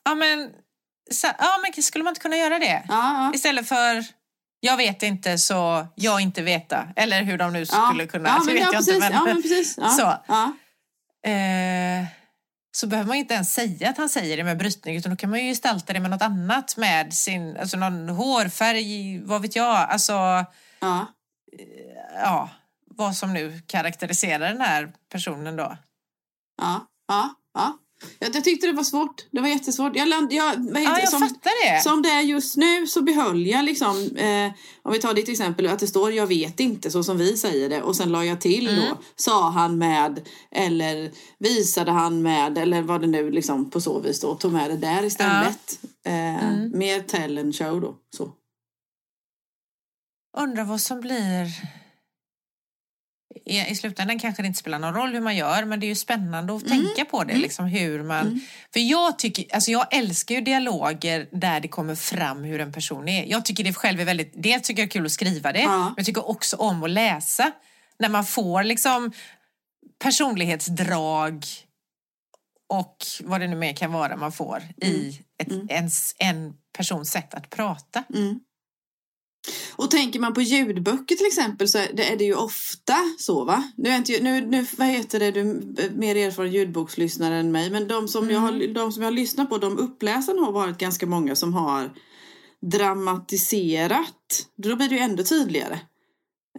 [0.03, 0.49] Ja, men,
[1.11, 2.83] så, ja, men skulle man inte kunna göra det?
[2.87, 3.31] Ja.
[3.35, 4.05] Istället för
[4.59, 6.87] jag vet inte så jag inte veta.
[6.95, 8.29] Eller hur de nu skulle kunna.
[8.29, 8.95] Ja, men, vet ja, jag precis.
[8.95, 9.09] inte.
[9.09, 9.75] Men, men precis.
[9.75, 10.07] Så.
[11.29, 12.05] Eh,
[12.73, 15.29] så behöver man inte ens säga att han säger det med brytning utan då kan
[15.29, 19.75] man ju gestalta det med något annat med sin, alltså någon hårfärg, vad vet jag,
[19.75, 20.45] alltså
[20.81, 21.05] Ja.
[22.13, 22.49] ja,
[22.85, 25.77] vad som nu karaktäriserar den här personen då.
[26.61, 26.87] Ja.
[27.07, 27.35] Ja.
[27.53, 27.77] ja.
[28.19, 29.25] Jag, jag tyckte det var svårt.
[29.31, 29.95] Det var jättesvårt.
[29.95, 31.81] Jag, land, jag, heter, Ja, jag som, fattar det.
[31.81, 35.67] Som det är just nu så behöll jag liksom, eh, om vi tar ditt exempel,
[35.67, 38.41] att det står jag vet inte så som vi säger det och sen la jag
[38.41, 38.81] till Mm.
[38.89, 43.99] då, sa han med eller visade han med eller vad det nu liksom på så
[43.99, 45.79] vis då, tog med det där istället.
[46.05, 46.77] Eh, Mm.
[46.77, 47.95] Mer tell and show då.
[48.17, 48.31] Så.
[50.37, 51.47] Undrar vad som blir...
[53.45, 55.87] I, I slutändan kanske det inte spelar någon roll hur man gör men det är
[55.87, 57.35] ju spännande att tänka på det.
[57.35, 58.41] Liksom hur man...
[58.73, 63.07] För jag tycker, alltså jag älskar ju dialoger där det kommer fram hur en person
[63.07, 63.25] är.
[63.25, 64.31] Jag tycker det själv är väldigt...
[64.35, 65.79] Dels tycker jag det är kul att skriva det Ja.
[65.79, 67.51] men jag tycker också om att läsa.
[67.99, 69.11] När man får liksom
[70.03, 71.45] personlighetsdrag
[72.69, 77.33] och vad det nu mer kan vara man får i ett, ens, en persons sätt
[77.33, 78.03] att prata.
[78.13, 78.39] Mm.
[79.75, 83.63] Och tänker man på ljudböcker till exempel så är det, ju ofta så va?
[83.77, 85.43] Nu är inte, nu, nu, vad heter det, du
[85.95, 87.69] mer erfaren ljudbokslyssnare än mig.
[87.69, 90.77] Men de som, jag, har, de som jag har lyssnat på, de uppläsarna har varit
[90.77, 91.93] ganska många som har
[92.61, 94.47] dramatiserat.
[94.57, 95.79] Då blir det ju ändå tydligare.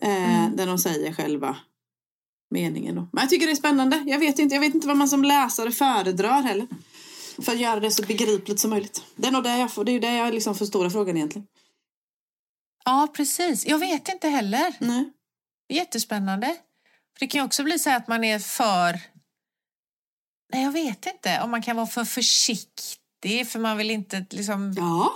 [0.01, 1.57] Eh, Där de säger själva
[2.51, 3.09] meningen då.
[3.12, 4.03] Men jag tycker det är spännande.
[4.07, 6.66] Jag vet inte, jag vet inte vad man som läsare föredrar heller.
[7.42, 9.03] För att göra det så begripligt som möjligt.
[9.16, 11.16] Det är nog det jag får, det är ju det jag liksom får stora frågan
[11.16, 11.47] egentligen.
[12.85, 13.66] Ja, precis.
[13.66, 14.75] Jag vet inte heller.
[14.79, 15.12] Nej.
[15.68, 16.47] Jättespännande.
[16.47, 19.01] För det kan ju också bli så att man är för...
[20.53, 21.40] Nej, jag vet inte.
[21.40, 25.12] Om man kan vara för försiktig för man vill inte liksom Ja.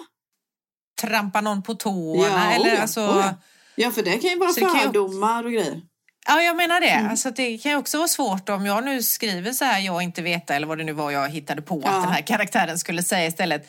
[1.01, 2.29] trampa någon på tårna.
[2.29, 3.33] Ja, eller, oh ja, alltså, oh
[3.75, 3.91] ja.
[3.91, 5.83] för det kan ju vara Så fördomar och grejer.
[6.27, 6.91] Ja, jag menar det.
[6.91, 7.11] Mm.
[7.11, 10.23] Alltså, det kan ju också vara svårt om jag nu skriver så här, jag inte
[10.23, 11.91] veta eller vad det nu var jag hittade på Ja.
[11.91, 13.69] att den här karaktären skulle säga istället.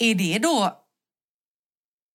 [0.00, 0.80] Är det då...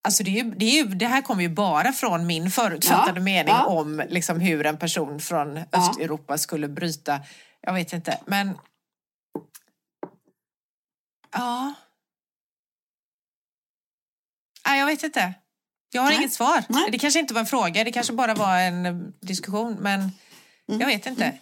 [0.02, 3.20] Alltså det, är ju, det, är ju, det här kommer ju bara från min förutfattade
[3.20, 3.66] Ja, mening ja.
[3.66, 7.20] om liksom hur en person från Östeuropa skulle bryta.
[7.62, 8.58] Jag vet inte, men...
[11.32, 11.74] Ja.
[14.68, 15.34] Nej, jag vet inte.
[15.92, 16.18] Jag har Nej.
[16.18, 16.64] inget svar.
[16.70, 16.92] Nej.
[16.92, 19.78] Det kanske inte var en fråga, det kanske bara var en eh, diskussion.
[19.80, 20.12] Men
[20.66, 21.38] jag vet inte.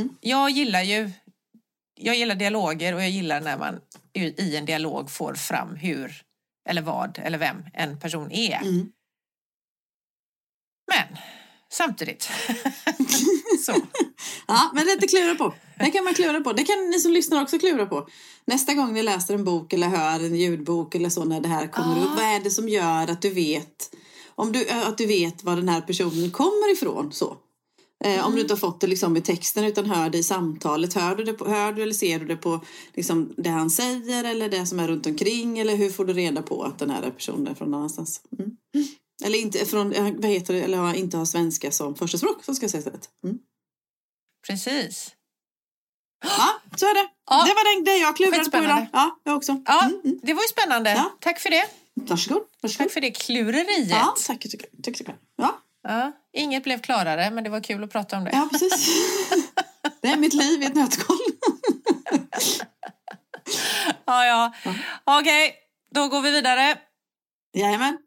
[0.00, 0.16] Mm.
[0.20, 1.10] Jag gillar ju
[1.94, 3.80] jag gillar dialoger och jag gillar när man
[4.12, 6.22] i en dialog får fram hur
[6.68, 8.56] eller vad eller vem en person är.
[8.62, 8.86] Mm.
[10.92, 11.16] Men
[11.72, 12.22] samtidigt.
[13.66, 13.74] så.
[14.48, 15.54] Ja, men lite klura på.
[15.78, 16.52] Det kan man klura på.
[16.52, 18.08] Det kan ni som lyssnar också klura på.
[18.44, 21.66] Nästa gång ni läser en bok eller hör en ljudbok eller så när det här
[21.66, 22.02] kommer Ja.
[22.04, 22.10] upp.
[22.16, 23.94] Vad är det som gör att du vet
[24.34, 27.12] om du, att du vet var den här personen kommer ifrån?
[27.12, 27.36] Så.
[28.04, 30.94] Eh, Om du inte har fått det liksom i texten utan hör det i samtalet.
[30.94, 32.60] Hör du, det på, hör du eller ser du det på
[32.94, 35.58] liksom det han säger eller det som är runt omkring?
[35.58, 38.20] Eller hur får du reda på att den här personen är från någon annanstans?
[38.38, 38.56] Mm.
[39.24, 42.54] Eller inte från, eh, vad heter det, eller inte har svenska som första språk, så
[42.54, 43.08] ska jag säga istället.
[43.24, 43.38] Mm.
[44.46, 45.10] Precis.
[46.24, 47.08] Ja, så är det.
[47.30, 47.44] Ja.
[47.46, 48.86] Det var den, det jag klurade på idag.
[48.92, 49.62] Ja, jag också.
[49.66, 50.18] Ja, Mm, mm.
[50.22, 50.90] det var ju spännande.
[50.90, 51.12] Ja.
[51.20, 51.64] Tack för det.
[51.94, 52.42] Varsågod.
[52.62, 52.78] varsågod.
[52.78, 53.90] Tack för det klureriet.
[53.90, 55.16] Ja, tack, tack, tack, tack.
[55.36, 58.30] Ja, Ja, inget blev klarare, men det var kul att prata om det.
[58.32, 58.88] ja, precis.
[60.02, 61.16] det är mitt liv i ett nötskal.
[64.04, 64.52] Ja, ja.
[65.04, 65.54] Okej,
[65.94, 66.78] då går vi vidare.
[67.52, 67.98] Jajamän.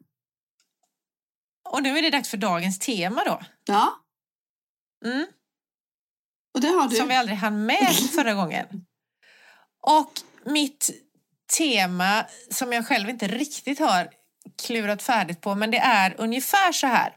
[1.68, 3.40] Och nu är det dags för dagens tema då.
[3.66, 4.02] Ja,
[5.04, 5.26] Mm,
[6.54, 6.96] och det har du.
[6.96, 8.66] som vi aldrig hann med förra gången.
[9.82, 10.12] Och
[10.44, 10.90] mitt
[11.58, 14.10] tema som jag själv inte riktigt har
[14.62, 17.16] klurat färdigt på, men det är ungefär så här.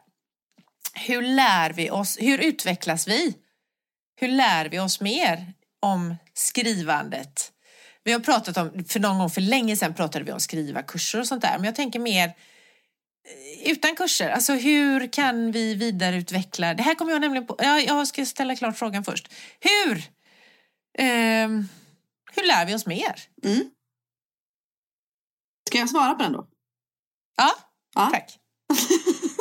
[1.08, 3.36] Hur lär vi oss, hur utvecklas vi?
[4.16, 7.52] Hur lär vi oss mer om skrivandet?
[8.04, 11.20] Vi har pratat om, för någon gång för länge sedan pratade vi om skriva kurser
[11.20, 14.30] och sånt där, men jag tänker mer eh, utan kurser.
[14.30, 16.74] Alltså hur kan vi vidareutveckla?
[16.74, 17.56] Det här kommer jag nämligen på.
[17.60, 19.34] Ja, jag ska ställa klart frågan först.
[19.60, 20.04] Hur?
[20.98, 21.68] ehm,
[22.36, 23.22] hur lär vi oss mer?
[23.44, 23.72] Mm.
[25.68, 26.48] Ska jag svara på den då?
[27.38, 27.52] Ja,
[27.96, 28.10] Ja.
[28.14, 28.40] tack.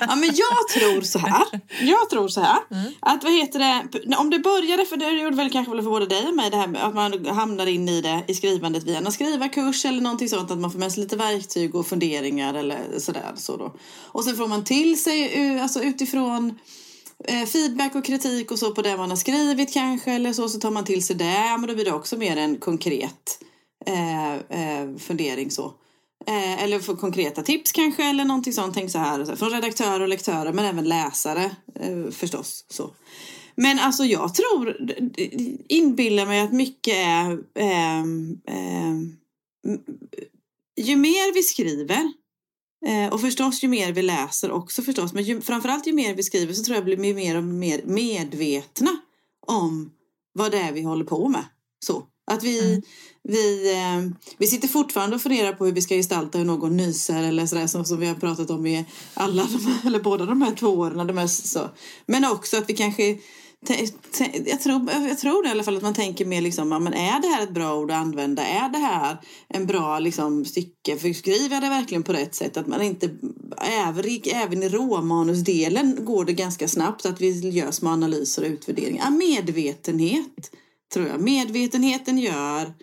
[0.00, 1.60] Ja, men jag tror så här.
[1.80, 2.58] Jag tror så här.
[2.70, 2.92] Mm.
[3.00, 6.28] Att vad heter det, om det började, för det gjorde väl kanske för både dig
[6.28, 9.12] och mig det här med att man hamnar in i det i skrivandet via en
[9.12, 10.50] skrivarkurs eller någonting sånt.
[10.50, 13.32] Att man får med sig lite verktyg och funderingar eller sådär.
[13.36, 13.74] Så då.
[14.02, 16.58] Och sen får man till sig alltså utifrån
[17.24, 20.48] eh, feedback och kritik och så på det man har skrivit kanske eller så.
[20.48, 21.56] Så tar man till sig det.
[21.58, 23.38] Men då blir det också mer en konkret
[23.86, 25.72] eh, eh, fundering så.
[26.26, 28.74] Eh, eller få konkreta tips kanske eller någonting sånt.
[28.74, 31.44] Tänk så här, så här, från redaktörer och lektörer men även läsare
[31.74, 32.64] eh, förstås.
[32.68, 32.90] Så.
[33.54, 34.76] Men alltså jag tror,
[35.68, 37.38] inbillar mig att mycket är
[38.48, 38.96] Eh,
[40.86, 42.12] ju mer vi skriver
[42.86, 46.22] eh, och förstås ju mer vi läser också förstås men ju, framförallt ju mer vi
[46.22, 48.90] skriver så tror jag blir vi mer och mer medvetna
[49.46, 49.92] om
[50.32, 51.44] vad det är vi håller på med.
[51.84, 52.06] Så.
[52.30, 52.82] Att vi, Mm.
[53.22, 57.22] vi, eh, vi sitter fortfarande och funderar på hur vi ska gestalta hur någon nyser
[57.22, 60.42] eller sådär som, som vi har pratat om i alla de här, eller båda de
[60.42, 61.06] här två åren.
[61.06, 61.70] De här, så.
[62.06, 63.18] Men också att vi kanske
[64.46, 66.94] jag, tror, jag tror det i alla fall att man tänker mer liksom, ja, men
[66.94, 68.42] är det här ett bra ord att använda?
[68.42, 69.16] Är det här
[69.48, 70.96] en bra liksom, stycke?
[70.96, 72.56] För skriver jag det verkligen på rätt sätt?
[72.56, 73.10] Att man inte,
[73.86, 78.48] även, i- även i råmanusdelen går det ganska snabbt att vi gör små analyser och
[78.50, 79.04] utvärderingar.
[79.04, 80.50] Ja, medvetenhet
[80.92, 81.20] tror jag.
[81.20, 82.74] Medvetenheten gör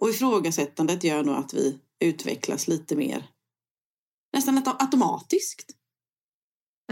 [0.00, 3.26] och ifrågasättandet gör nog att vi utvecklas lite mer.
[4.32, 5.70] Nästan auto- automatiskt.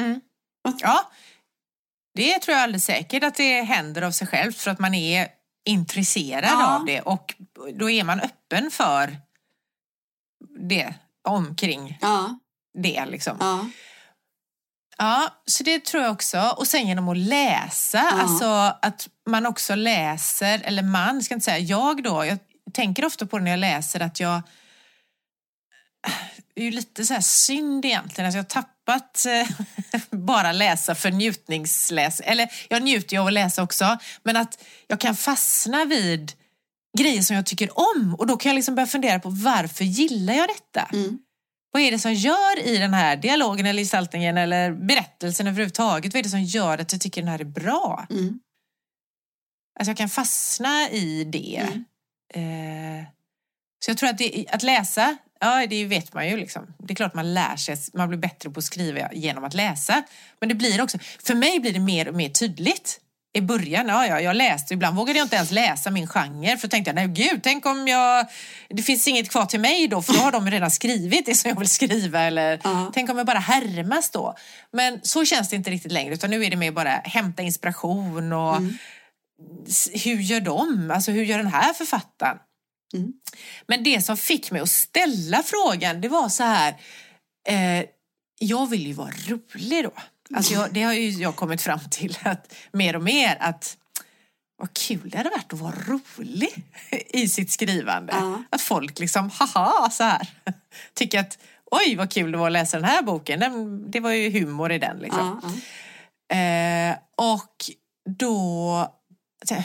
[0.00, 0.20] Mm.
[0.62, 1.10] Vad- Ja,
[2.14, 5.28] det tror jag alldeles säkert att det händer av sig självt för att man är
[5.68, 6.76] intresserad Ja.
[6.78, 7.34] av det och
[7.74, 9.16] då är man öppen för
[10.68, 10.94] det
[11.28, 12.38] omkring Ja,
[12.78, 13.36] det liksom.
[13.40, 13.70] ja,
[14.98, 16.54] Ja, så det tror jag också.
[16.56, 18.22] Och sen genom att läsa, Ja.
[18.22, 18.44] alltså
[18.82, 22.38] att man också läser, eller man, ska inte säga jag då, jag
[22.72, 24.42] tänker ofta på det när jag läser att jag
[26.54, 29.48] det är ju lite så här synd egentligen att jag har tappat eh,
[30.18, 32.20] bara läsa för njutningsläs.
[32.20, 36.32] Eller jag njuter ju av att läsa också, men att jag kan fastna vid
[36.98, 40.34] grejer som jag tycker om och då kan jag liksom börja fundera på varför gillar
[40.34, 40.88] jag detta?
[40.92, 41.18] mm,
[41.70, 46.14] Vad är det som gör i den här dialogen eller gestaltningen eller berättelsen överhuvudtaget?
[46.14, 48.06] Vad är det som gör att jag tycker den här är bra?
[48.10, 48.40] mm,
[49.78, 51.68] Alltså jag kan fastna i det.
[52.34, 53.00] Mm.
[53.00, 53.06] Eh,
[53.84, 56.74] så jag tror att, det, att läsa, ja det vet man ju liksom.
[56.78, 60.02] Det är klart man lär sig, man blir bättre på att skriva genom att läsa.
[60.40, 63.00] Men det blir också, för mig blir det mer och mer tydligt.
[63.32, 66.68] I början, ja, ja jag läste, ibland vågade jag inte ens läsa min genre för
[66.68, 68.26] då tänkte jag, nej gud, tänk om jag,
[68.68, 71.48] det finns inget kvar till mig då för då har de redan skrivit det som
[71.48, 72.90] jag vill skriva eller Ja.
[72.94, 74.34] tänk om jag bara härmas då.
[74.72, 78.32] Men så känns det inte riktigt längre utan nu är det mer bara hämta inspiration
[78.32, 78.78] och Mm.
[80.04, 80.90] hur gör de?
[80.94, 82.38] Alltså hur gör den här författaren?
[82.94, 83.12] Mm.
[83.66, 86.74] Men det som fick mig att ställa frågan, det var så här,
[87.48, 87.84] eh,
[88.40, 89.92] jag vill ju vara rolig då.
[90.34, 93.76] Alltså jag, det har ju jag kommit fram till att mer och mer att
[94.58, 96.64] vad kul det hade varit att vara rolig
[97.08, 98.12] i sitt skrivande.
[98.16, 98.42] Ja.
[98.50, 100.28] Att folk liksom, haha, så här.
[100.94, 101.38] Tycker att,
[101.70, 103.40] oj vad kul det var att läsa den här boken.
[103.40, 105.40] Den, det var ju humor i den liksom.
[105.42, 105.50] Ja,
[106.28, 106.36] ja.
[106.36, 107.70] Eh, och
[108.18, 108.94] då,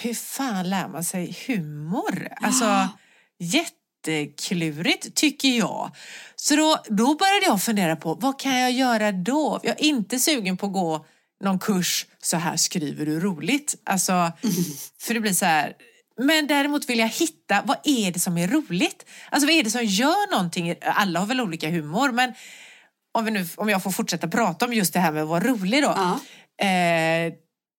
[0.02, 2.28] hur fan lär man sig humor?
[2.42, 2.90] Alltså
[4.08, 5.92] jätteklurigt tycker jag.
[6.36, 9.60] Så då, då började jag fundera på vad kan jag göra då?
[9.64, 11.06] Jag är inte sugen på att gå
[11.44, 13.76] någon kurs, så här skriver du roligt.
[13.84, 14.32] Alltså,
[15.00, 15.74] för det blir så här,
[16.18, 19.06] men däremot vill jag hitta, vad är det som är roligt?
[19.30, 20.76] Alltså vad är det som gör någonting?
[20.82, 22.34] Alla har väl olika humor, men
[23.12, 25.44] om, vi nu, om jag får fortsätta prata om just det här med att vara
[25.44, 25.94] rolig då.
[25.96, 26.20] Ja.
[26.66, 27.34] Eh,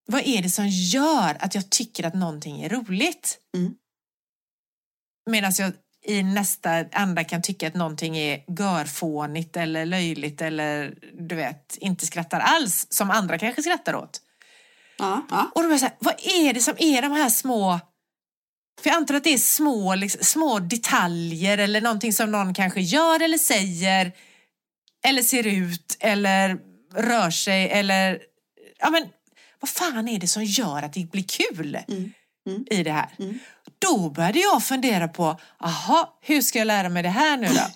[0.07, 3.39] vad är det som gör att jag tycker att någonting är roligt?
[3.57, 3.75] Mm.
[5.31, 5.73] Medan jag
[6.05, 10.95] i nästa anda kan tycka att någonting är görfånigt eller löjligt eller
[11.29, 14.21] du vet, inte skrattar alls som andra kanske skrattar åt.
[14.99, 15.51] Ja, ja.
[15.55, 17.81] Och då blir jag så här, vad är det som är de här små...
[18.81, 22.81] För jag antar att det är små, liksom, små detaljer eller någonting som någon kanske
[22.81, 24.13] gör eller säger
[25.07, 26.59] eller ser ut eller
[26.95, 28.21] rör sig eller...
[28.79, 29.09] Ja men,
[29.61, 32.13] vad fan är det som gör att det blir kul Mm.
[32.49, 32.65] Mm.
[32.71, 33.09] i det här?
[33.19, 33.39] Mm.
[33.79, 37.71] Då började jag fundera på, aha, hur ska jag lära mig det här nu då?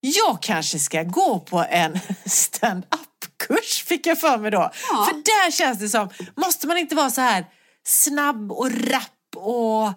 [0.00, 4.70] Jag kanske ska gå på en stand-up-kurs fick jag för mig då.
[4.90, 5.06] Ja.
[5.08, 7.46] För där känns det som, måste man inte vara så här
[7.84, 9.92] snabb och rapp och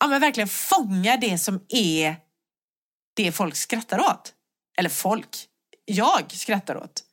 [0.00, 2.16] ja, men verkligen fånga det som är
[3.16, 4.32] det folk skrattar åt?
[4.78, 5.28] Eller folk,
[5.84, 7.04] jag skrattar åt.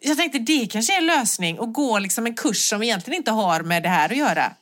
[0.00, 3.30] Jag tänkte det kanske är en lösning att gå liksom en kurs som egentligen inte
[3.30, 4.52] har med det här att göra.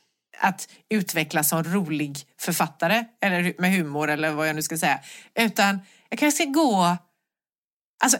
[0.43, 4.99] Att utvecklas som rolig författare eller med humor eller vad jag nu ska säga.
[5.35, 5.79] Utan
[6.09, 6.97] jag kanske ska gå,
[8.03, 8.17] alltså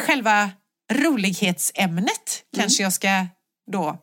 [0.00, 0.50] själva
[0.92, 3.26] rolighetsämnet kanske jag ska
[3.70, 3.98] då,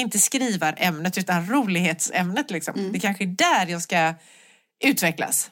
[0.00, 2.74] inte skrivarämnet utan rolighetsämnet liksom.
[2.74, 2.92] Mm.
[2.92, 4.14] Det kanske är där jag ska
[4.84, 5.50] utvecklas.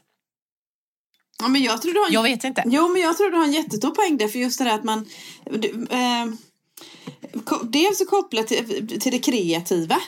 [1.39, 2.63] ja, men jag tror du har en Jag vet inte.
[2.67, 4.29] Jo, men jag tror du har en jättestor poäng där.
[4.29, 5.07] För just det där att man...
[5.91, 6.27] Eh,
[7.63, 10.01] dels kopplat till, till det kreativa.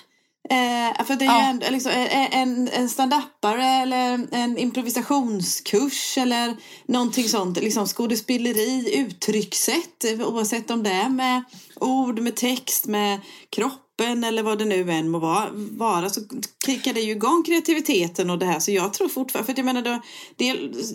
[0.51, 1.43] Eh, för det är Ja.
[1.43, 6.57] ju en, liksom, eh, en, en stand-upare eller en improvisationskurs eller
[6.89, 7.57] någonting sånt.
[7.61, 10.05] Liksom skådespeleri, uttryckssätt.
[10.05, 11.43] eh, Oavsett om det är med
[11.81, 13.21] ord, med text, med
[13.97, 15.51] kroppen eller vad det nu än må vara.
[15.53, 16.21] vara så
[16.67, 18.61] kickar det ju igång kreativiteten och det här.
[18.61, 20.01] Så jag tror fortfarande, för jag menar, då,
[20.37, 20.45] det,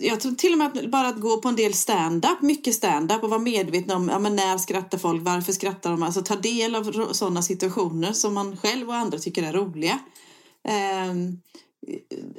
[0.06, 3.22] jag tror till och med att bara att gå på en del stand-up, mycket stand-up
[3.22, 6.02] och vara medveten om ja, men när skrattar folk, varför skrattar de?
[6.02, 9.98] Alltså ta del av sådana situationer som man själv och andra tycker är roliga.
[11.10, 11.40] Um,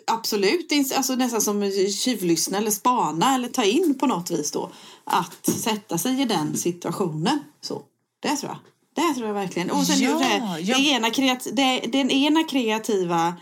[0.07, 4.71] absolut, alltså nästan som tjuvlyssna eller spana eller ta in på något vis då.
[5.03, 7.39] Att sätta sig i den situationen.
[7.61, 7.81] Så,
[8.19, 8.57] det tror jag.
[8.95, 9.71] Det tror jag verkligen.
[9.71, 10.77] Och sen Ja, det, ja.
[10.77, 13.35] det ena kreat, det, den ena kreativa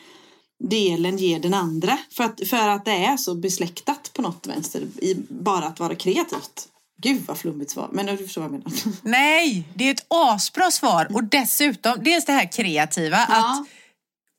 [0.64, 1.98] delen ger den andra.
[2.12, 5.96] För att, för att det är så besläktat på något vänster i bara att vara
[5.96, 6.68] kreativt.
[7.02, 8.74] Gud vad flummigt svar, men du förstår vad jag menar.
[9.02, 13.66] Nej, det är ett asbra svar och dessutom dels det här kreativa att Ja.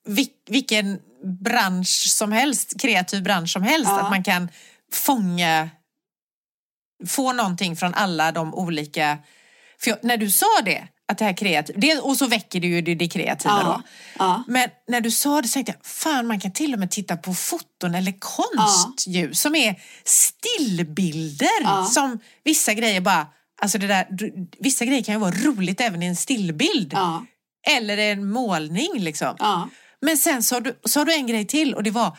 [0.09, 0.99] vil, vilken
[1.45, 4.01] bransch som helst, kreativ bransch som helst, Ja.
[4.01, 4.49] att man kan
[4.93, 5.71] fånga,
[7.09, 9.19] få någonting från alla de olika...
[9.81, 12.67] För jag, när du sa det, att det här kreativa, det, och så väcker det
[12.67, 13.65] ju det, det kreativa Ja.
[13.65, 13.83] då.
[14.19, 14.45] Ja.
[14.49, 17.17] Men när du sa det så tänkte jag, fan man kan till och med titta
[17.17, 21.63] på foton eller konst ju, som är stillbilder.
[21.63, 21.85] Ja.
[21.85, 23.27] Som vissa grejer bara,
[23.63, 24.07] alltså det där,
[24.59, 26.93] vissa grejer kan ju vara roligt även i en stillbild.
[26.93, 27.25] Ja.
[27.77, 29.37] Eller en målning liksom.
[29.39, 29.69] Ja.
[30.03, 32.17] Men sen sa du, sa du en grej till och det var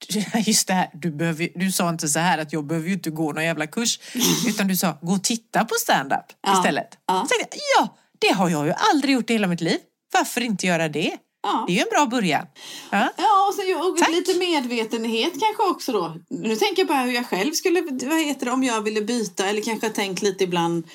[0.46, 3.10] Just det här, du, behöver, du sa inte så här att jag behöver ju inte
[3.10, 3.98] gå någon jävla kurs.
[4.48, 6.58] Utan du sa, gå och titta på stand-up Ja.
[6.58, 6.88] istället.
[7.06, 7.26] Ja.
[7.28, 9.78] Så tänkte jag, ja, det har jag ju aldrig gjort i hela mitt liv.
[10.12, 11.16] Varför inte göra det?
[11.42, 11.64] Ja.
[11.66, 12.46] Det är ju en bra början.
[12.90, 13.08] Ja.
[13.16, 14.10] Ja, och, så, ju- och Tack.
[14.10, 16.14] lite medvetenhet kanske också då.
[16.30, 19.46] Nu tänker jag på hur jag själv skulle, vad heter det, om jag ville byta
[19.46, 20.86] eller kanske tänkt lite ibland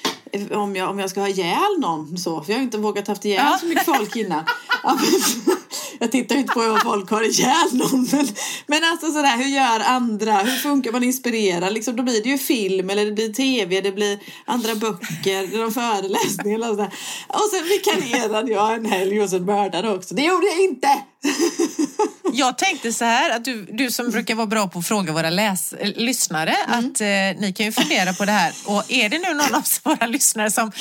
[0.51, 2.41] om jag, om jag ska ha ihjäl någon så.
[2.41, 3.57] För jag har inte vågat haft ihjäl Ja.
[3.59, 4.43] så mycket folk innan.
[4.83, 5.55] Ja, men,
[5.99, 8.07] jag tittar ju inte på hur folk har ihjäl någon.
[8.11, 8.27] Men,
[8.67, 10.33] men alltså sådär, hur gör andra?
[10.37, 11.71] Hur funkar man inspirerar?
[11.71, 15.71] Liksom, då blir det ju film eller det blir tv, det blir andra böcker, någon
[15.73, 16.93] föreläsning eller sådär.
[17.27, 20.15] Och sen vikarierade jag en helg hos en mördare också.
[20.15, 20.87] Det gjorde jag inte!
[22.33, 25.29] Jag tänkte så här, att du, du som brukar vara bra på att fråga våra
[25.29, 28.53] läs, äh, lyssnare, att eh, ni kan ju fundera på det här.
[28.65, 30.71] Och är det nu någon av våra lyssnare som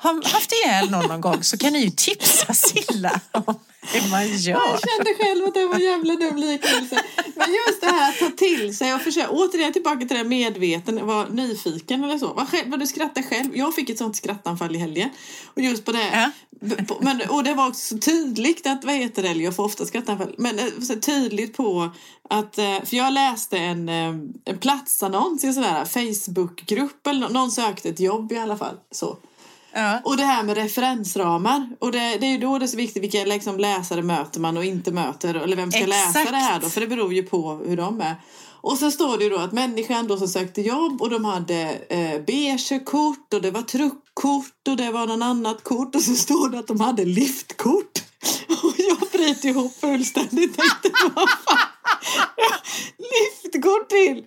[0.00, 3.54] har haft ihjäl någon någon gång så kan ni ju tipsa Silla om
[3.92, 4.78] det man Jag gör.
[4.96, 7.02] kände själv att det var en jävla dum liknelse.
[7.36, 10.24] Men just det här att ta till sig och försöka, återigen tillbaka till det här
[10.24, 12.32] medveten, vara nyfiken eller så.
[12.32, 13.56] Vad, själv, vad du skrattar själv.
[13.56, 15.10] Jag fick ett sånt skrattanfall i helgen.
[15.54, 16.10] Och just på det.
[16.12, 16.30] Ja.
[17.00, 19.86] Men, och det var också så tydligt att, vad heter det, eller jag får ofta
[19.86, 21.90] skrattanfall, men eh, så tydligt på
[22.30, 27.20] att, eh, för jag läste en, eh, en platsannons i en sån här Facebookgrupp, eller
[27.20, 28.74] nå- någon sökte ett jobb i alla fall.
[28.90, 29.16] Så.
[29.72, 30.00] Ja.
[30.04, 31.68] Och det här med referensramar.
[31.78, 34.56] Och det, det är ju då det är så viktigt vilka liksom, läsare möter man
[34.56, 35.34] och inte möter.
[35.34, 36.30] Eller vem ska läsa Exakt.
[36.30, 36.68] det här då?
[36.68, 38.16] För det beror ju på hur de är.
[38.62, 41.78] Och så står det ju då att människan då som sökte jobb och de hade
[41.88, 46.48] eh, B-körkort och det var truckkort och det var någon annat kort och så står
[46.48, 48.02] det att de hade liftkort.
[48.62, 50.56] Och jag bryter ihop fullständigt.
[50.56, 51.79] Tänkte, vad fan?
[52.98, 54.24] Liftkort till!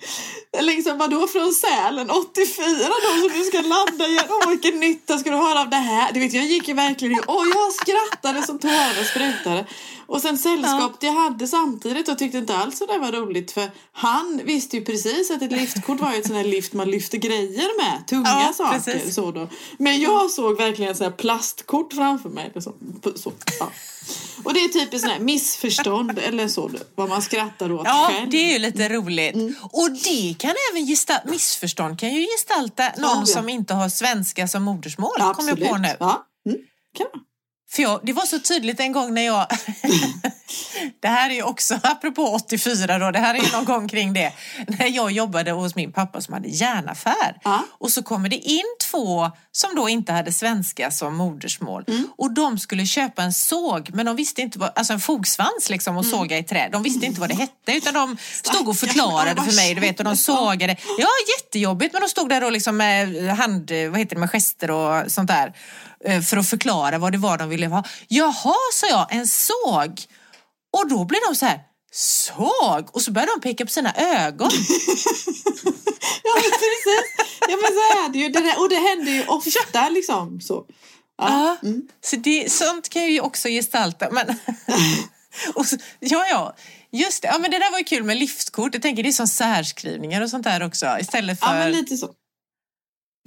[0.61, 4.25] Liksom vadå från Sälen 84 då som du ska landa igen.
[4.29, 6.13] Åh vilken nytta ska du ha av det här?
[6.13, 9.65] Du vet jag gick ju verkligen Åh jag skrattade som tårarna sprutade.
[10.05, 13.71] Och sen sällskapet jag hade samtidigt och tyckte inte alls att det var roligt för
[13.91, 17.17] han visste ju precis att ett liftkort var ju ett sånt här lift man lyfter
[17.17, 18.07] grejer med.
[18.07, 18.79] Tunga Ja, saker.
[18.79, 19.15] precis.
[19.15, 19.47] Så då.
[19.77, 22.51] Men jag såg verkligen sånt här plastkort framför mig.
[22.55, 22.73] Så,
[23.15, 23.71] så, ja.
[24.43, 26.71] Och det är typiskt sån här missförstånd eller så.
[26.95, 28.29] Vad man skrattar åt Ja, själv.
[28.29, 29.35] det är ju lite roligt.
[29.61, 33.25] Och det kan även gestalta, missförstånd kan ju gestalta någon ja.
[33.25, 35.95] som inte har svenska som modersmål, kom jag på nu.
[35.99, 36.25] Ja.
[36.49, 36.57] Mm.
[36.97, 37.23] Kan man.
[37.73, 39.47] För jag, det var så tydligt en gång när jag...
[40.99, 44.13] det här är ju också, apropå 84 då, det här är ju någon gång kring
[44.13, 44.33] det.
[44.67, 47.39] När jag jobbade hos min pappa som hade järnaffär.
[47.43, 47.63] Ja.
[47.71, 51.83] Och så kommer det in två som då inte hade svenska som modersmål.
[51.87, 52.07] Mm.
[52.17, 55.97] Och de skulle köpa en såg, men de visste inte vad, alltså en fogsvans liksom
[55.97, 56.69] och såga i trä.
[56.71, 59.99] De visste inte vad det hette utan de stod och förklarade för mig, du vet,
[59.99, 60.77] och de sågade.
[60.99, 61.07] Ja,
[61.37, 65.11] jättejobbigt, men de stod där då liksom med hand, vad heter det, med gester och
[65.11, 65.53] sånt där
[66.29, 67.83] för att förklara vad det var de ville ha.
[68.07, 70.01] Jaha, sa jag, en såg.
[70.77, 71.59] Och då blev de så här,
[71.91, 72.89] såg?
[72.95, 74.49] Och så började de peka på sina ögon.
[76.23, 77.27] Ja men precis.
[77.39, 78.29] Ja men så är det ju.
[78.29, 80.65] Det där, och det händer ju ofta liksom så.
[81.17, 81.57] Ja.
[81.61, 81.69] Ja,
[82.03, 84.09] så det, sånt kan ju också gestalta.
[84.11, 84.25] Men,
[85.65, 86.55] så, ja, ja,
[86.91, 87.27] just det.
[87.27, 88.73] Ja, men det där var ju kul med liftkort.
[88.73, 90.97] Jag tänker det är som särskrivningar och sånt där också.
[90.99, 92.13] Istället ja för men lite så.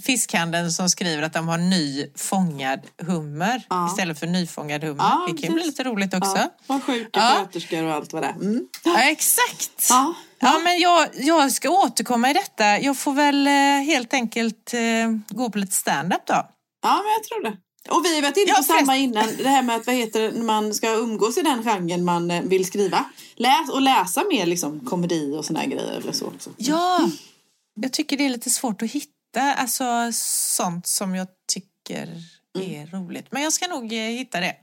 [0.03, 3.87] Fiskhandeln som skriver att de har ny fångad hummer Ja.
[3.91, 5.05] istället för nyfångad hummer.
[5.05, 6.37] Ja, det kan ju bli lite roligt också.
[6.37, 6.55] Ja.
[6.67, 7.35] Var sjuka Ja.
[7.39, 8.33] sköterskor och allt vad det är.
[8.33, 8.69] Mm.
[8.85, 9.87] Ja, exakt.
[9.89, 10.15] Ja.
[10.39, 12.79] Ja, men jag, jag ska återkomma i detta.
[12.81, 13.53] Jag får väl eh,
[13.87, 14.81] helt enkelt eh,
[15.29, 16.35] gå på lite stand-up då.
[16.83, 17.57] ja men jag tror det.
[17.91, 19.29] Och vi varit inne på samma innan.
[19.39, 22.43] Det här med att vad heter det, man ska umgås i den genren man eh,
[22.43, 23.05] vill skriva.
[23.37, 26.51] Läs och läsa mer liksom komedi och såna här grejer eller så också.
[26.57, 27.11] Ja,
[27.81, 30.11] jag tycker det är lite svårt att hitta alltså,
[30.57, 32.09] sånt som jag tycker
[32.59, 33.27] är roligt.
[33.31, 34.55] Men jag ska nog eh, hitta det.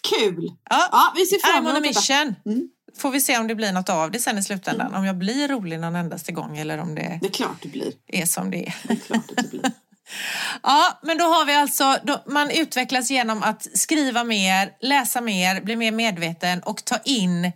[0.00, 0.52] Kul!
[0.70, 2.34] Ja, Ja, vi ser fram emot mission.
[2.46, 2.68] Mm.
[2.96, 4.94] Får vi se om det blir något av det sen i slutändan.
[4.94, 7.92] Om jag blir rolig någon endaste gång eller om det Det är klart det blir.
[8.06, 8.74] är som det är.
[8.82, 9.72] Det är klart det blir.
[10.62, 15.60] Ja, men då har vi alltså, då, man utvecklas genom att skriva mer, läsa mer,
[15.60, 17.52] bli mer medveten och ta in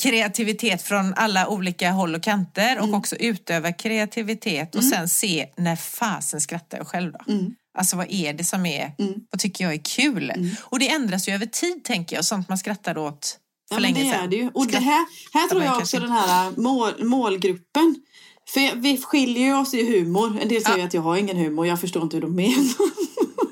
[0.00, 5.76] kreativitet från alla olika håll och kanter och också utöva kreativitet och sen se när
[5.76, 7.32] fasen skrattar jag själv då.
[7.32, 7.54] Mm.
[7.78, 8.92] Alltså vad är det som är,
[9.30, 10.32] vad tycker jag är kul?
[10.62, 14.04] Och det ändras ju över tid tänker jag, sånt man skrattade åt för Ja, länge
[14.04, 14.24] det sedan.
[14.24, 14.50] är det ju.
[14.54, 17.96] Och det här, här tror jag också den här mål, målgruppen.
[18.48, 20.38] För vi skiljer ju oss i humor.
[20.42, 20.84] En del säger Ja.
[20.84, 21.66] att jag har ingen humor.
[21.66, 22.64] Jag förstår inte hur de menar.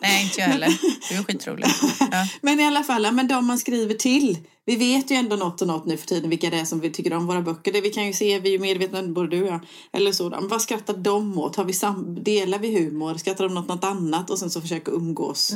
[0.02, 0.78] Nej, inte jag heller.
[1.10, 1.66] Du är skitrolig.
[2.00, 2.26] Ja.
[2.40, 4.38] Men i alla fall, men de man skriver till.
[4.68, 6.90] Vi vet ju ändå något och något nu för tiden vilka det är som vi
[6.90, 7.72] tycker om våra böcker.
[7.72, 9.60] Det vi kan ju se, vi är ju medvetna, både du och jag.
[9.92, 10.28] Eller så.
[10.40, 11.56] Vad skrattar de åt?
[11.56, 13.14] Har vi sam- delar vi humor?
[13.14, 14.30] Skrattar de åt något annat?
[14.30, 15.50] Och sen så försöka umgås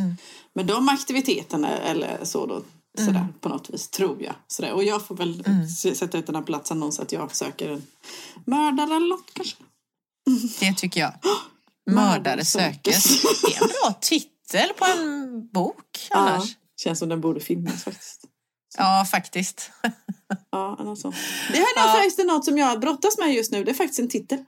[0.55, 2.63] med de aktiviteterna eller så då.
[2.99, 4.35] Sådär, på något vis, tror jag.
[4.47, 4.73] Sådär.
[4.73, 7.87] Och jag får väl s- sätta ut den här platsannons att jag söker en
[8.47, 9.57] mördare eller något kanske.
[10.61, 11.13] Det tycker jag.
[11.91, 13.23] Mördare sökes.
[13.23, 15.77] Det är en bra titel på en bok
[16.11, 16.57] Ja, annars.
[16.83, 18.22] känns som den borde finnas faktiskt.
[18.79, 19.71] Ja, faktiskt.
[20.51, 21.11] Ja, eller så.
[21.53, 21.93] Det här är Ja.
[21.93, 23.65] faktiskt något som jag brottas med just nu.
[23.65, 24.45] Det är faktiskt en titel.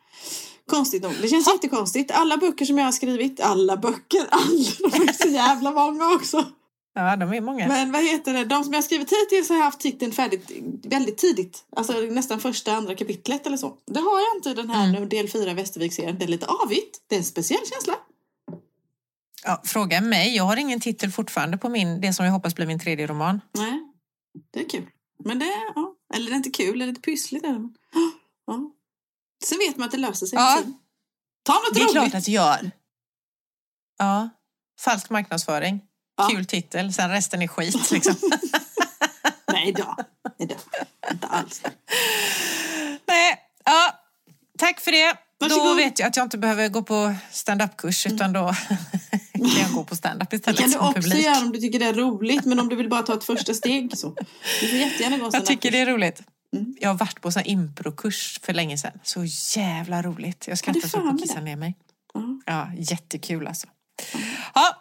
[0.71, 1.13] Konstigt nog.
[1.23, 2.11] Det känns jättekonstigt.
[2.11, 6.45] Alla böcker som jag har skrivit, alla böcker, alla, de är så jävla många också.
[6.95, 7.69] Ja, de är många.
[7.69, 10.51] Men vad heter det, de som jag har skrivit hittills har jag haft titeln färdigt
[10.85, 11.65] väldigt tidigt.
[11.77, 13.75] Alltså nästan första, andra kapitlet eller så.
[13.87, 16.19] Det har jag inte i den här nu, del 4 Västervik-serien.
[16.19, 16.99] Det är lite avigt.
[17.09, 17.95] Det är en speciell känsla.
[19.45, 20.37] Ja, fråga mig.
[20.37, 23.41] Jag har ingen titel fortfarande på min, det som jag hoppas blir min tredje roman.
[23.53, 23.81] Nej,
[24.53, 24.87] det är kul.
[25.25, 25.95] Men det ja.
[26.15, 27.45] Eller det är inte kul, det är lite pyssligt.
[27.45, 27.75] Men-
[28.47, 28.71] Ja.
[29.45, 30.37] Sen vet man att det löser sig.
[30.39, 30.63] Ja.
[31.43, 31.93] Ta något Det är roligt.
[31.93, 32.71] klart att det gör.
[33.99, 34.29] Ja.
[34.81, 35.81] Falsk marknadsföring.
[36.17, 36.29] Ja.
[36.29, 37.91] Kul titel, sen resten är skit.
[37.93, 38.15] Liksom.
[39.53, 39.97] Nej då.
[40.39, 40.55] Nej då.
[41.11, 41.63] Inte alls.
[43.07, 43.95] Nej, ja,
[44.59, 45.17] tack för det.
[45.39, 45.77] Då Varsågod.
[45.77, 48.55] vet jag att jag inte behöver gå på stand-up-kurs utan då
[49.39, 51.25] kan jag gå på stand-up Det istället kan du också publik.
[51.25, 52.45] göra om du tycker det är roligt.
[52.45, 54.15] Men om du vill bara ta ett första steg så.
[54.61, 56.23] Du får jättegärna gå Jag tycker det är roligt.
[56.57, 56.75] Mm.
[56.81, 58.93] Jag har varit på en improkurs för länge sedan.
[59.03, 59.25] Så
[59.61, 60.45] jävla roligt.
[60.47, 61.41] Jag Ja, skrattar det så med kissa det.
[61.45, 61.75] ner mig.
[62.15, 62.21] Ja.
[62.47, 63.67] Ja, jättekul alltså.
[64.55, 64.77] Ja,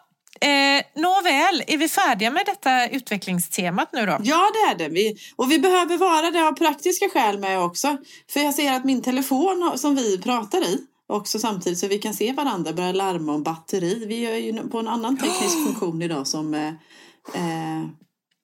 [0.48, 4.18] eh, nåväl, är vi färdiga med detta utvecklingstemat nu då?
[4.22, 4.94] Ja, det är det.
[4.94, 7.96] Vi, och vi behöver vara det av praktiska skäl med också.
[8.30, 10.78] För jag ser att min telefon som vi pratar i
[11.12, 14.04] också samtidigt så vi kan se varandra börjar larma om batteri.
[14.06, 16.72] Vi är ju på en annan teknisk funktion idag som eh,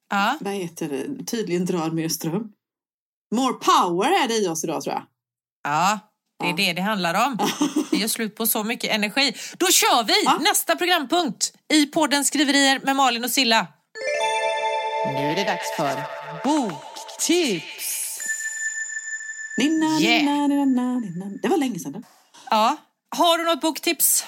[0.09, 2.43] Ja, vad heter det, tydligen drar mer ström.
[3.35, 5.03] More power är det i oss idag tror jag.
[5.63, 5.99] ja
[6.39, 6.55] det är Ja.
[6.55, 7.37] det det handlar om.
[7.91, 9.33] Vi gör slut på så mycket energi.
[9.57, 10.37] Då kör vi Ja.
[10.41, 13.67] nästa programpunkt i podden Skriverier med Malin och Silla.
[15.05, 16.03] Nu är det dags för
[16.43, 17.97] boktips.
[19.57, 20.23] Ninna, Yeah.
[20.25, 21.25] ninna, ninna, ninna.
[21.41, 22.03] Det var länge sedan.
[22.51, 22.77] Ja,
[23.15, 24.23] har du något boktips?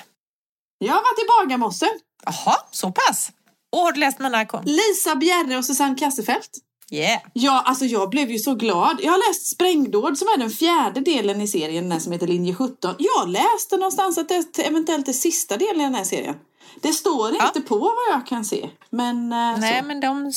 [0.78, 1.90] Jag har varit i Bagarmossen.
[2.26, 3.32] Jaha, så pass.
[3.72, 4.62] Och har du läst mina kom?
[4.66, 6.50] Lisa Bjerre och Susanne Kassefeldt.
[6.92, 7.22] Yeah.
[7.34, 9.00] Ja, alltså jag blev ju så glad.
[9.04, 12.28] Jag har läst Sprängdåd som är den fjärde delen i serien, den här som heter
[12.28, 12.96] Linje 17.
[13.00, 16.36] Jag läste någonstans att det eventuellt är sista delen i den här serien.
[16.82, 17.48] Det står Ja.
[17.48, 18.70] inte på vad jag kan se.
[18.90, 19.88] Men, eh, Nej, så.
[19.88, 20.32] men de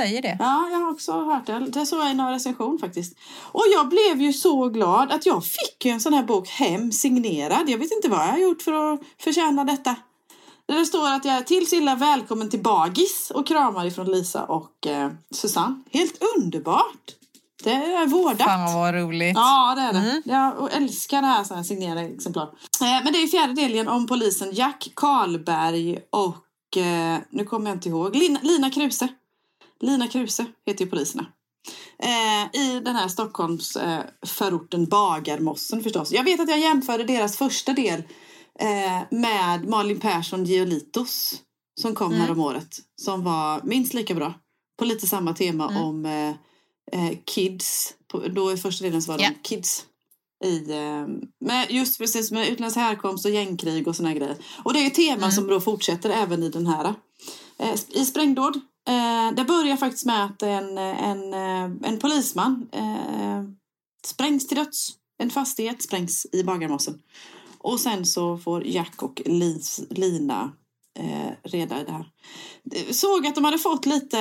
[0.00, 0.36] säger det.
[0.38, 1.58] Ja, jag har också hört det.
[1.58, 3.16] Det såg jag i någon recension faktiskt.
[3.42, 7.68] Och jag blev ju så glad att jag fick en sån här bok hem signerad.
[7.68, 9.96] Jag vet inte vad jag har gjort för att förtjäna detta.
[10.66, 14.44] Där det står att jag är till Silla välkommen till Bagis och kramar ifrån Lisa
[14.44, 15.82] och eh, Susanne.
[15.92, 17.16] Helt underbart!
[17.64, 18.46] Det är vårdat.
[18.46, 19.32] Fan vad roligt.
[19.34, 20.22] Ja, det är det.
[20.24, 22.42] Jag älskar det här, så här signerade exemplar.
[22.80, 27.76] Eh, men det är fjärde delen om polisen Jack Karlberg och, eh, nu kommer jag
[27.76, 29.08] inte ihåg, Lina, Lina Kruse.
[29.80, 31.26] Lina Kruse heter ju poliserna.
[32.02, 34.04] Eh, I den här Stockholms eh,
[34.90, 36.12] Bagarmossen förstås.
[36.12, 38.02] Jag vet att jag jämförde deras första del
[38.58, 41.34] eh, med Malin Persson Giolitos
[41.80, 42.20] som kom Mm.
[42.20, 42.76] här om året.
[43.02, 44.34] Som var minst lika bra.
[44.78, 45.82] På lite samma tema Mm.
[45.82, 46.28] om eh,
[46.92, 47.94] eh, kids.
[48.12, 49.30] På, då i första delen så var de Ja.
[49.42, 49.84] kids.
[50.44, 51.06] I, eh,
[51.40, 54.36] med, just precis med utländsk härkomst och gängkrig och såna grejer.
[54.64, 55.32] Och det är ju teman Mm.
[55.32, 56.94] som då fortsätter även i den här.
[57.58, 58.60] Eh, I Sprängdåd.
[58.88, 63.42] Eh, det börjar faktiskt med att en, en, eh, en polisman eh,
[64.04, 64.88] sprängs till döds.
[65.18, 67.02] En fastighet sprängs i Bagarmossen.
[67.58, 70.52] Och sen så får Jack och Lis, Lina
[70.98, 72.10] eh, reda i det här.
[72.92, 74.18] Såg att de hade fått lite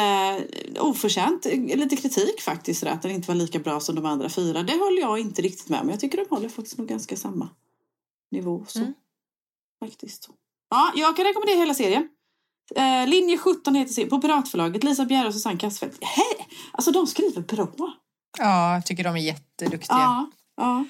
[0.80, 1.46] oförtjänt,
[1.76, 4.64] lite kritik faktiskt, att den inte var lika bra som de andra fyra.
[4.64, 5.90] Det håller jag inte riktigt med om.
[5.90, 7.50] Jag tycker de håller faktiskt nog ganska samma
[8.32, 8.66] nivå.
[8.68, 8.80] Så.
[8.80, 8.94] Mm.
[9.80, 10.30] Faktiskt.
[10.70, 12.10] Ja, jag kan rekommendera hela serien.
[12.76, 14.84] Eh, linje 17 heter serien, på Piratförlaget.
[14.84, 15.98] Lisa Bjerre och Susanne Kassfeldt.
[16.02, 16.48] Hej!
[16.72, 17.94] Alltså de skriver bra.
[18.38, 19.98] Ja, jag tycker de är jätteduktiga.
[19.98, 20.86] Ja, ja.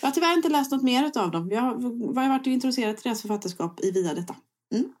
[0.00, 1.50] Jag har tyvärr inte läst något mer av dem.
[1.50, 4.34] Jag har, varit introducerad till deras författarskap i via detta.
[4.74, 4.92] Mm.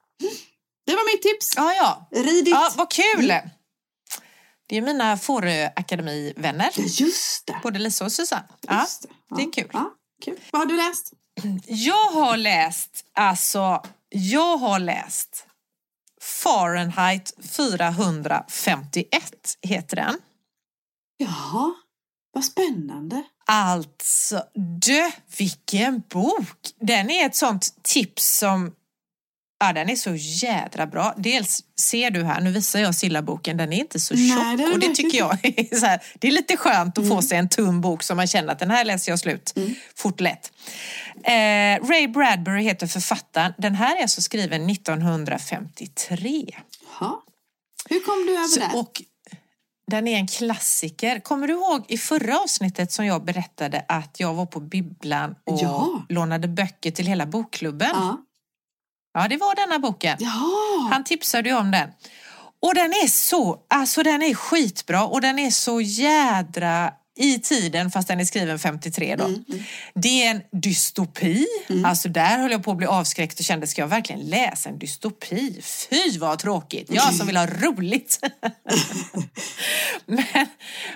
[0.86, 1.52] Det var mitt tips.
[1.56, 2.08] Ja, ja.
[2.22, 2.48] Rid dit.
[2.54, 3.32] ja vad kul!
[4.68, 7.56] Det är mina Fårö-akademivänner, Ja, just det.
[7.62, 8.48] både Lisa och Susanne.
[8.60, 9.08] Ja, Just det.
[9.28, 9.36] Ja.
[9.36, 9.70] det är kul.
[9.72, 9.90] Ja,
[10.24, 10.40] kul.
[10.52, 11.12] Vad har du läst?
[11.66, 15.46] Jag har läst, alltså, jag har läst
[16.22, 19.04] Fahrenheit 451
[19.62, 20.18] heter den.
[21.16, 21.74] Jaha,
[22.32, 23.22] vad spännande.
[23.46, 26.58] Alltså, du, vilken bok!
[26.80, 28.74] Den är ett sånt tips som
[29.62, 31.14] Ja, den är så jädra bra.
[31.16, 34.38] Dels ser du här, nu visar jag Silla-boken, den är inte så Nej, tjock.
[34.38, 37.04] det är den och det tycker jag är, så här, det är lite skönt att
[37.04, 37.16] Mm.
[37.16, 39.54] få sig en tunn bok som man känner att den här läser jag slut
[39.96, 40.52] fort lätt.
[41.24, 43.52] Eh, Ray Bradbury heter författaren.
[43.58, 46.46] Den här är alltså skriven 1953.
[47.00, 47.14] Jaha.
[47.88, 48.70] Hur kom du över Så, det?
[48.78, 49.02] och
[49.90, 51.20] den är en klassiker.
[51.20, 55.58] Kommer du ihåg i förra avsnittet som jag berättade att jag var på bibblan och
[55.62, 56.02] Ja.
[56.08, 57.90] lånade böcker till hela bokklubben?
[57.94, 58.18] Ja.
[59.14, 60.16] Ja, det var denna boken.
[60.20, 60.90] Jaha.
[60.90, 61.88] Han tipsade ju om den.
[62.62, 67.90] Och den är så, alltså den är skitbra och den är så jädra i tiden
[67.90, 69.24] fast den är skriven 53 då.
[69.24, 69.44] Mm,
[69.94, 71.46] Det är en dystopi.
[71.84, 74.78] Alltså där höll jag på att bli avskräckt och kände, ska jag verkligen läsa en
[74.78, 75.62] dystopi?
[75.62, 76.86] Fy vad tråkigt!
[76.90, 78.20] Jag som vill ha roligt.
[80.06, 80.46] men,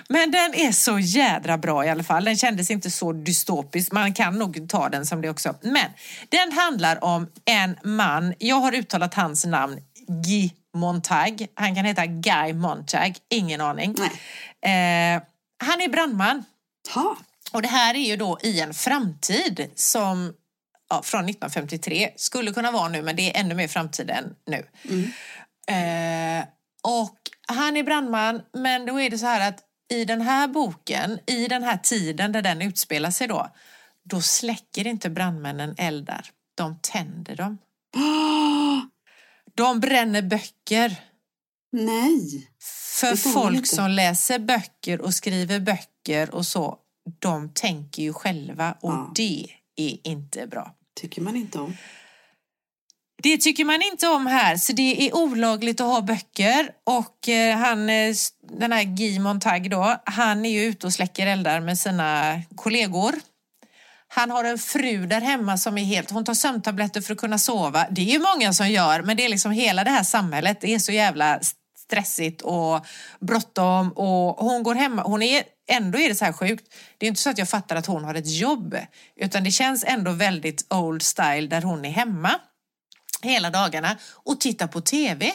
[0.09, 2.25] men den är så jädra bra i alla fall.
[2.25, 3.91] Den kändes inte så dystopisk.
[3.91, 5.55] Man kan nog ta den som det också.
[5.61, 5.89] Men
[6.29, 11.47] den handlar om en man, jag har uttalat hans namn, Guy Montag.
[11.53, 13.95] Han kan heta Guy Montag, ingen aning.
[14.65, 15.21] Eh,
[15.57, 16.43] han är brandman.
[16.93, 17.17] Ha.
[17.51, 20.33] Och det här är ju då i en framtid som
[20.89, 24.67] ja, från 1953 skulle kunna vara nu men det är ännu mer framtid än nu.
[25.73, 26.45] Eh,
[26.83, 29.59] och han är brandman, men då är det så här att
[29.91, 33.49] i den här boken, i den här tiden där den utspelar sig då,
[34.03, 36.29] då släcker inte brandmännen eldar.
[36.55, 37.57] De tänder dem.
[39.55, 40.95] De bränner böcker.
[41.75, 42.47] Nej.
[42.99, 46.77] För folk som läser böcker och skriver böcker och så,
[47.19, 49.11] de tänker ju själva och Ja.
[49.15, 50.75] det är inte bra.
[51.01, 51.77] Tycker man inte om.
[53.23, 56.69] Det tycker man inte om här, så det är olagligt att ha böcker.
[56.83, 58.15] Och eh, han, eh,
[58.59, 63.15] den här Guy Montag då, han är ju ute och släcker eldar med sina kollegor.
[64.07, 67.39] Han har en fru där hemma som är helt, hon tar sömntabletter för att kunna
[67.39, 67.87] sova.
[67.91, 70.73] Det är ju många som gör, men det är liksom hela det här samhället, det
[70.73, 71.39] är så jävla
[71.87, 72.85] stressigt och
[73.19, 76.73] bråttom och hon går hemma, hon är, ändå är det så här sjukt.
[76.97, 78.77] Det är inte så att jag fattar att hon har ett jobb,
[79.15, 82.39] utan det känns ändå väldigt old style där hon är hemma
[83.21, 85.31] hela dagarna och tittar på TV.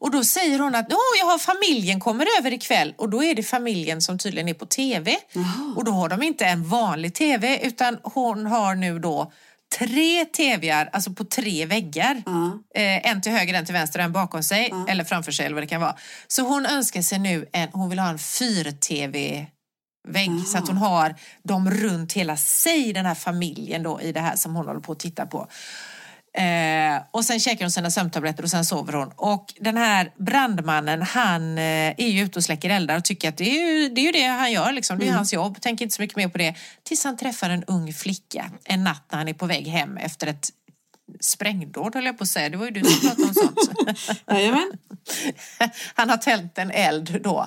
[0.00, 3.34] Och då säger hon att oh, jag har familjen kommer över ikväll och då är
[3.34, 5.16] det familjen som tydligen är på TV.
[5.32, 5.74] Jaha.
[5.76, 9.32] Och då har de inte en vanlig TV utan hon har nu då
[9.78, 12.22] tre TVar, alltså på tre väggar.
[12.26, 12.58] Ja.
[12.74, 15.54] Eh, en till höger, en till vänster och en bakom sig eller framför sig eller
[15.54, 15.96] vad det kan vara.
[16.28, 19.46] Så hon önskar sig nu en, hon vill ha en 4-TV
[20.08, 24.20] vägg så att hon har dem runt hela sig, den här familjen då i det
[24.20, 25.48] här som hon håller på att titta på.
[26.32, 29.12] Eh, och sen käkar hon sina sömntabletter och sen sover hon.
[29.16, 33.36] Och den här brandmannen han eh, är ju ute och släcker eldar och tycker att
[33.36, 34.98] det är ju det, är ju det han gör, liksom.
[34.98, 35.60] det är hans jobb.
[35.60, 36.54] Tänker inte så mycket mer på det.
[36.82, 40.26] Tills han träffar en ung flicka en natt när han är på väg hem efter
[40.26, 40.50] ett
[41.20, 42.48] sprängdåd höll jag på att säga.
[42.48, 44.22] Det var ju du som pratade om sånt.
[44.30, 44.72] Jajamän.
[45.94, 47.46] Han har tänt en eld då.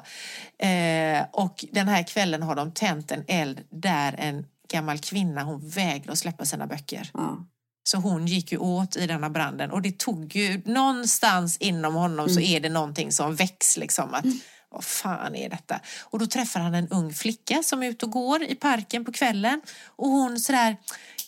[0.67, 5.69] Eh, och den här kvällen har de tänt en eld där en gammal kvinna, hon
[5.69, 7.09] vägrar att släppa sina böcker.
[7.13, 7.45] Ja.
[7.83, 12.29] Så hon gick ju åt i denna branden och det tog ju någonstans inom honom
[12.29, 14.25] så är det någonting som väcks liksom att
[14.69, 15.79] vad fan är detta?
[16.03, 19.11] Och då träffar han en ung flicka som är ute och går i parken på
[19.11, 19.61] kvällen
[19.95, 20.77] och hon sådär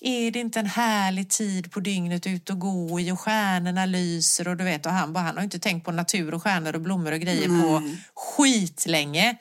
[0.02, 4.48] är det inte en härlig tid på dygnet ut och gå i och stjärnorna lyser
[4.48, 6.82] och du vet och han bara, han har inte tänkt på natur och stjärnor och
[6.82, 7.98] blommor och grejer på Nej.
[8.16, 9.38] skitlänge.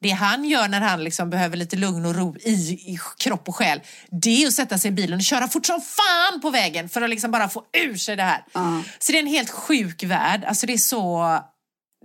[0.00, 3.56] Det han gör när han liksom behöver lite lugn och ro i, i kropp och
[3.56, 3.80] själ,
[4.10, 7.02] det är att sätta sig i bilen och köra fort som fan på vägen för
[7.02, 8.44] att liksom bara få ur sig det här.
[8.52, 8.82] Ja.
[8.98, 10.44] Så det är en helt sjuk värld.
[10.44, 11.38] Alltså det är så,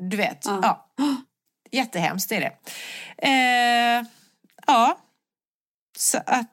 [0.10, 0.60] du vet, ja.
[0.62, 0.90] Ja.
[1.72, 2.54] Jättehemskt är det.
[3.28, 4.06] Eh,
[4.68, 4.98] ja,
[5.98, 6.50] så att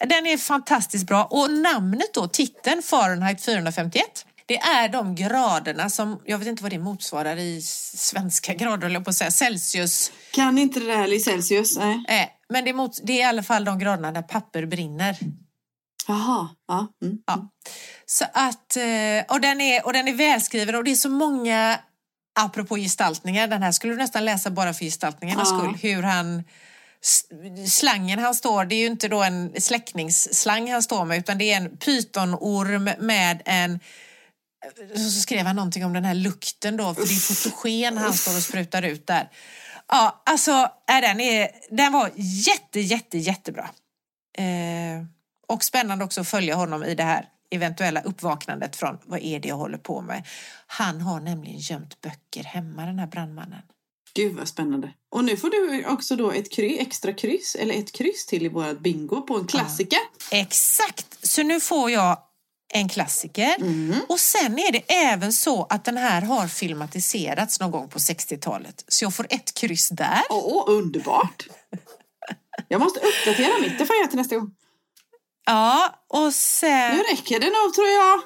[0.00, 1.24] den är fantastiskt bra.
[1.24, 6.72] Och namnet då, titeln Fahrenheit 451, det är de graderna som, jag vet inte vad
[6.72, 10.12] det motsvarar i svenska grader, jag på att säga, Celsius.
[10.32, 11.78] Kan inte det där i Celsius?
[11.78, 12.04] Nej.
[12.08, 15.16] Eh, men det är, mot, det är i alla fall de graderna där papper brinner.
[16.08, 16.48] Jaha.
[16.68, 16.88] Ja.
[17.04, 17.18] Mm.
[17.26, 17.50] Ja.
[18.06, 21.78] Så att, eh, och, den är, och den är välskriven och det är så många,
[22.40, 25.58] apropå gestaltningar, den här skulle du nästan läsa bara för gestaltningarnas Ja.
[25.58, 26.44] skull, hur han
[27.68, 31.52] Slangen han står, det är ju inte då en släckningsslang han står med utan det
[31.52, 33.80] är en pytonorm med en
[34.94, 38.36] så skrev han någonting om den här lukten då, för det är fotogen han står
[38.36, 39.30] och sprutar ut där.
[39.88, 40.50] Ja, alltså,
[40.90, 43.70] äh, den, är, den var jätte, jätte, jättebra.
[44.38, 45.04] Eh,
[45.48, 49.48] och spännande också att följa honom i det här eventuella uppvaknandet från vad är det
[49.48, 50.26] jag håller på med.
[50.66, 53.62] Han har nämligen gömt böcker hemma, den här brandmannen.
[54.14, 54.92] Gud vad spännande.
[55.10, 58.48] Och nu får du också då ett kry, extra kryss, eller ett kryss till i
[58.48, 59.98] vårat bingo på en klassiker.
[60.30, 61.26] Exakt!
[61.28, 62.18] Så nu får jag
[62.72, 63.56] en klassiker.
[64.08, 68.84] Och sen är det även så att den här har filmatiserats någon gång på 60-talet.
[68.88, 70.22] Så jag får ett kryss där.
[70.30, 71.46] Åh, underbart!
[72.68, 74.50] Jag måste uppdatera mitt, det får jag till nästa gång.
[75.46, 76.96] Ja, och sen...
[76.96, 78.20] Nu räcker det nog tror jag.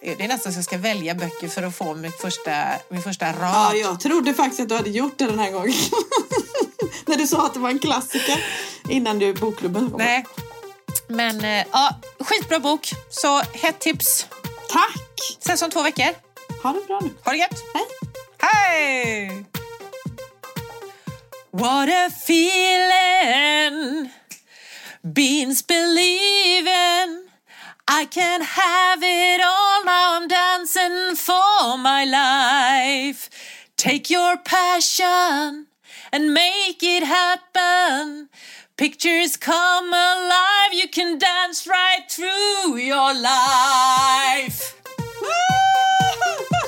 [0.00, 3.26] Det är nästan så jag ska välja böcker för att få mitt första, min första
[3.26, 3.32] rad.
[3.42, 5.74] Ja, jag trodde faktiskt att du hade gjort det den här gången.
[7.06, 8.44] När du sa att det var en klassiker
[8.88, 9.94] innan du bokklubben.
[9.98, 10.26] Nej.
[11.08, 12.88] Men eh, ja, skitbra bok.
[13.10, 14.26] Så hett tips.
[14.68, 15.38] Tack!
[15.40, 16.14] Ses om två veckor.
[16.62, 17.10] Ha det bra nu.
[17.24, 17.62] Ha det gött.
[17.74, 17.86] Hej!
[18.38, 19.46] Hej!
[21.56, 24.10] What a feeling
[25.02, 27.24] Beans believing
[27.88, 33.30] I can have it all now I'm dancing for my life
[33.78, 35.68] Take your passion
[36.12, 38.28] and make it happen
[38.76, 44.78] Pictures come alive, you can dance right through your life.
[45.22, 46.65] Woo!